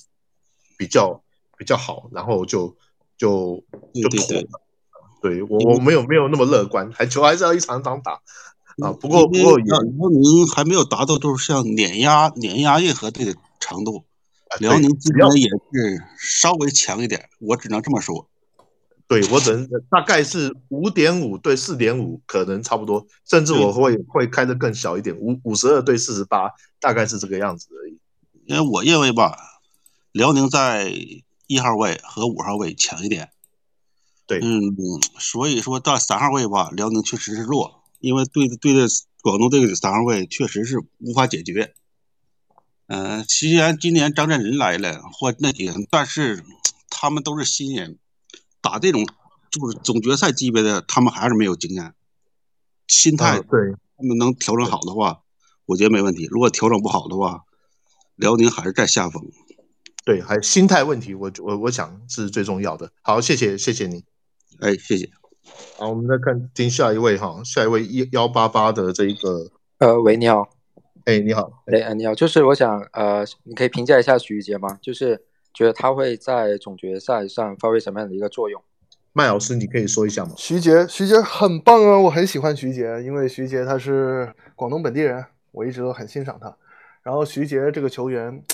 [0.79, 1.23] 比较
[1.59, 2.77] 比较好，然后就
[3.17, 3.63] 就
[3.95, 4.61] 就妥了。
[5.23, 8.23] 对我我没有没有那么乐观，还球还是要一场场打。
[8.83, 14.05] 啊，不过不过辽宁还没有达到就是像碾压碾压任何队的程度，
[14.59, 18.27] 辽宁今年也是稍微强一点，我只能这么说。
[19.07, 27.99] 对我只能大概是五点五对四点五，可能差不多，甚至我会会开的更小一点，五五十二对四十八，大概是这个样子而已。
[28.47, 29.37] 因为我认为吧，
[30.13, 30.95] 辽宁在
[31.49, 33.31] 一号位和五号位强一点。
[34.27, 34.77] 对，嗯，
[35.19, 37.80] 所以说到三号位吧，辽宁确实是弱。
[38.01, 38.89] 因为对对的
[39.23, 41.75] 广东这个三号位确实是无法解决。
[42.87, 46.43] 嗯，虽然今年张镇麟来了或那几个，但是
[46.89, 47.99] 他们都是新人，
[48.61, 49.07] 打这种
[49.51, 51.95] 就是总决赛级别的，他们还是没有经验。
[52.89, 55.23] 心态对，他们能调整好的话，
[55.67, 56.27] 我觉得没问题。
[56.29, 57.45] 如果调整不好的话，
[58.17, 59.23] 辽宁还是在下风。
[60.05, 62.91] 对，还心态问题，我我我想是最重要的。
[63.03, 64.03] 好，谢谢谢谢你，
[64.59, 65.09] 哎，谢谢。
[65.81, 70.47] 好，我们再看听下一位哈，下一位一幺八八的这一个，呃，喂，你好，
[71.07, 74.79] 哎，你好，哎，你好，就是我想，呃，你可以评价一下徐宇杰吗？
[74.83, 75.25] 就是
[75.55, 78.63] 觉得他会在总决赛上发挥什么样的一个作用？
[79.15, 80.33] 麦老师，你可以说一下吗？
[80.37, 86.55] 徐杰，徐杰很棒啊，我很喜欢徐杰，因为徐杰他是广东本地人，我一直都很欣赏他。
[87.03, 88.45] 然后徐杰这个球员，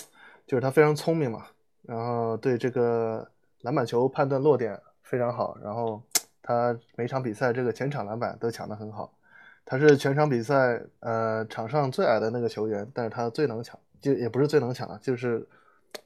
[0.46, 1.46] 就是他非常聪明嘛，
[1.82, 3.28] 然后对这个
[3.62, 6.00] 篮板球判断落点非常好，然后。
[6.46, 9.12] 他每场比赛这个前场篮板都抢得很好，
[9.64, 15.44] 他是全场比赛呃场上最矮的那个球员，但是他最能抢，就也不是最能抢了，就是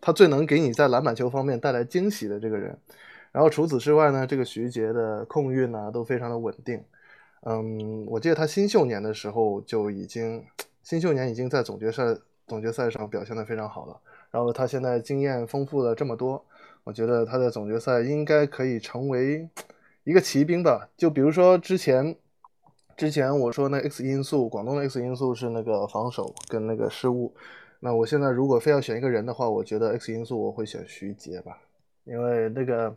[0.00, 2.74] 他最能给你在篮板球方面带来惊喜的这个人。
[3.32, 6.82] 然后除此之外呢，这个徐杰的控运呢都非常的稳定。
[7.42, 10.42] 嗯，我记得他新秀年的时候就已经，
[10.82, 12.16] 新秀年已经在总决赛
[12.46, 14.00] 总决赛上表现的非常好了。
[14.30, 16.42] 然后他现在经验丰富了这么多，
[16.82, 19.46] 我觉得他的总决赛应该可以成为。
[20.04, 22.16] 一个骑兵吧，就比如说之前，
[22.96, 27.34] 之前我说那 X 因素，广东的 X 因素是那个防守跟那个失误。
[27.80, 31.58] 那我现在如果非要选一个人的话，我觉得 X 因素我会选徐杰吧，
[32.04, 32.94] 因为那个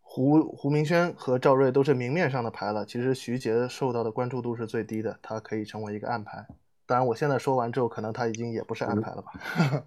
[0.00, 6.46] 胡胡明轩和赵睿都是明面上的牌了，其实徐杰受到的关注度是最低的，他可以成为一个暗牌。
[6.86, 9.32] 当然，我现在说完之后，可能他已经也不是暗牌了吧。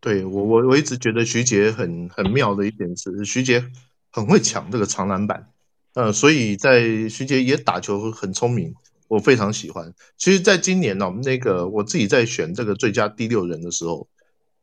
[0.00, 3.64] 对我，我我一直觉得徐杰很很妙的一点是，徐杰
[4.10, 5.48] 很会抢这个长篮板，
[5.94, 8.74] 呃，所以在徐杰也打球很聪明，
[9.08, 9.92] 我非常喜欢。
[10.16, 14.06] 其实，在今年呢，那个我自己在选这个最佳第六人的时候，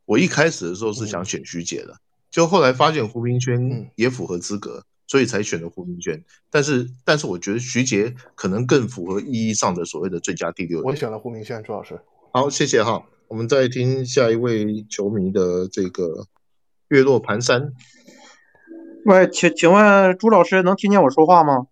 [0.06, 1.98] 我一开始的时候是想选徐杰的，
[2.32, 6.24] 就后来发现胡明轩也符合资格，所以才选了胡明轩。
[6.50, 10.88] 但是，但是我觉得徐杰可能更符合意义上的所谓的最佳第六人。
[10.88, 12.00] 我选了胡明轩，朱老师。
[12.32, 13.04] 好，谢谢哈。
[13.30, 16.28] 我们再听下一位球迷的这个
[16.88, 17.74] 月落盘山。
[19.04, 21.68] 喂，请请问朱老师能听见我说话吗？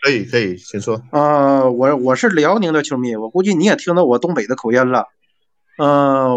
[0.00, 1.02] 可以，可以，请说。
[1.10, 5.08] 呃，我我是辽宁的球迷，我估计你也听到我东北的口音了。
[5.78, 6.36] 嗯，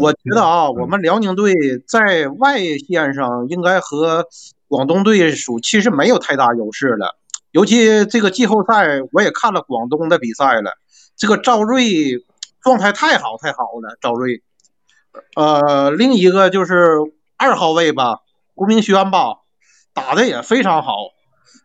[0.00, 1.54] 我觉得啊，我们辽宁队
[1.86, 4.26] 在外线上应该和
[4.66, 7.16] 广东队属其实没有太大优势了。
[7.52, 10.72] 尤其这个季后赛，我也看了广东的比赛了，
[11.16, 12.24] 这个赵睿。
[12.64, 14.42] 状态太好太好了，赵睿。
[15.36, 16.98] 呃，另一个就是
[17.36, 18.22] 二号位吧，
[18.56, 19.36] 胡明轩吧，
[19.92, 20.96] 打的也非常好。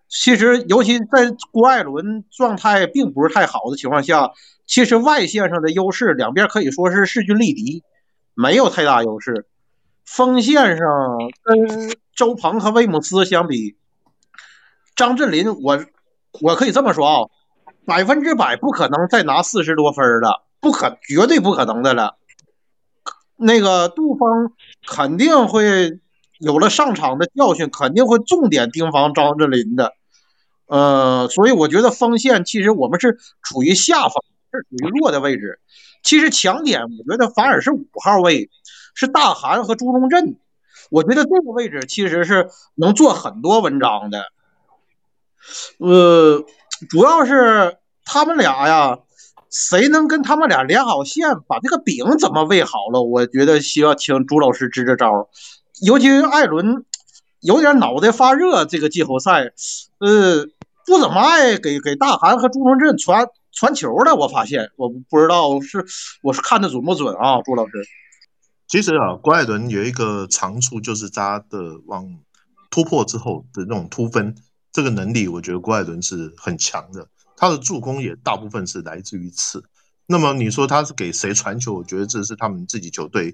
[0.09, 4.31] 其实，尤其在郭艾伦状态并不是太好的情况下，
[4.65, 7.83] 其实外线上的优势两边可以说是势均力敌，
[8.33, 9.47] 没有太大优势。
[10.05, 10.87] 锋线上
[11.43, 13.77] 跟周鹏和威姆斯相比，
[14.95, 15.85] 张镇麟，我
[16.41, 17.29] 我可以这么说啊，
[17.85, 20.43] 百分之百不可能再拿四十多分了。
[20.59, 22.17] 不可，绝对不可能的了。
[23.37, 24.51] 那个杜峰
[24.85, 25.99] 肯定会
[26.39, 29.93] 有了上场的教训，肯定会重点盯防张镇麟的。
[30.65, 34.13] 呃，所以我觉得锋线其实我们是处于下方，
[34.51, 35.59] 是处于弱的位置。
[36.03, 38.49] 其实强点，我觉得反而是五号位，
[38.93, 40.35] 是大韩和朱龙镇。
[40.89, 44.25] 我觉得这个位置其实是能做很多文章的。
[45.77, 46.43] 呃，
[46.89, 48.99] 主要是他们俩呀。
[49.49, 53.01] 谁能跟他们俩连好线，把这个饼怎么喂好了？
[53.01, 55.29] 我觉得需要请朱老师支支招。
[55.81, 56.85] 尤其艾伦
[57.41, 59.53] 有点脑袋发热，这个季后赛，
[59.99, 60.45] 呃，
[60.85, 64.15] 不怎么爱给给大韩和朱龙镇传传球了。
[64.15, 65.85] 我发现，我不知道是
[66.21, 67.71] 我是看的准不准啊，朱老师。
[68.67, 72.05] 其实啊，郭艾伦有一个长处，就是他的往
[72.69, 74.35] 突破之后的那种突分，
[74.71, 77.07] 这个能力，我觉得郭艾伦是很强的。
[77.39, 79.63] 他的助攻也大部分是来自于次，
[80.05, 81.73] 那么你说他是给谁传球？
[81.73, 83.33] 我觉得这是他们自己球队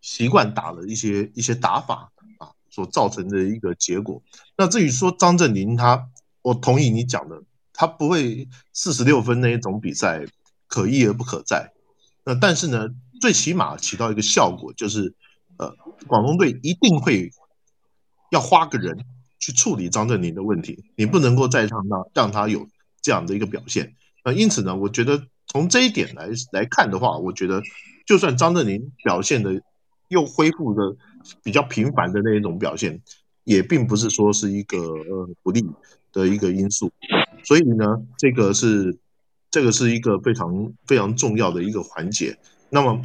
[0.00, 4.20] 习惯打的一些一些打法啊所造成的一个结果。
[4.56, 6.08] 那至于说张镇麟，他
[6.42, 7.40] 我同意你讲的，
[7.72, 10.26] 他不会四十六分那一种比赛
[10.66, 11.72] 可一而不可再。
[12.24, 12.88] 那但是呢，
[13.20, 15.14] 最起码起到一个效果，就是
[15.58, 15.72] 呃，
[16.08, 17.30] 广东队一定会
[18.32, 18.98] 要花个人
[19.38, 22.66] 去处理张镇麟的问题，你不能够再让他让他有。
[23.08, 27.62] 这样的一个表现，呃，因此呢，我觉得从这一点来来看的话，我觉得
[28.04, 29.62] 就算张镇麟表现的
[30.08, 30.94] 又恢复的
[31.42, 33.00] 比较频繁的那一种表现，
[33.44, 35.64] 也并不是说是一个呃不利
[36.12, 36.92] 的一个因素。
[37.44, 37.86] 所以呢，
[38.18, 38.94] 这个是
[39.50, 42.36] 这个是一个非常非常重要的一个环节。
[42.68, 43.00] 那么，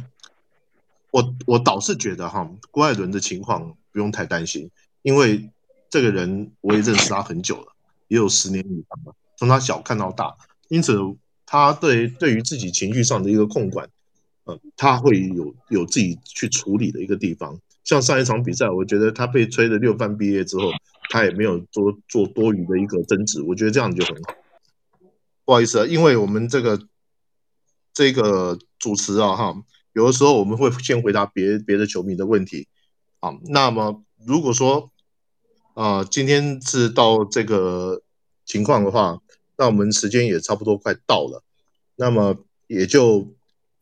[1.12, 5.48] 我我倒是觉得哈，郭艾伦的情况不用太担心，因为
[5.88, 7.72] 这个人我也认识他很久了，
[8.08, 9.14] 也有十年以上了。
[9.36, 10.34] 从他小看到大，
[10.68, 10.98] 因此
[11.46, 13.88] 他对对于自己情绪上的一个控管，
[14.44, 17.58] 呃，他会有有自己去处理的一个地方。
[17.84, 20.70] 像上一场比赛，我觉得他被吹的六番毕业之后，
[21.10, 24.34] 他也没有多做多余的一个争执，我觉得这样就很好。
[25.44, 26.80] 不好意思啊，因为我们这个
[27.92, 29.54] 这个主持啊，哈，
[29.92, 32.66] 有的时候我们会先回答别别的球迷的问题
[33.20, 33.34] 啊。
[33.48, 34.90] 那么如果说
[35.74, 38.00] 啊，今天是到这个
[38.46, 39.20] 情况的话，
[39.56, 41.42] 那我们时间也差不多快到了，
[41.96, 42.36] 那么
[42.66, 43.28] 也就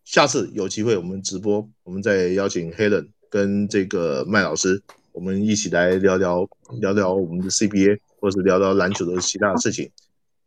[0.05, 6.49] 下次有机会我们直播，我们再邀请 Helen 跟这个麦老师，我们一起来聊聊
[6.81, 9.91] 聊聊我们的 CBA，或者是聊聊篮球的其他的事情。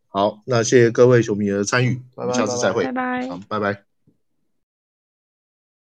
[0.08, 3.95] 好，那谢谢各位球迷的参与，我们下次再会，拜拜，好，拜拜。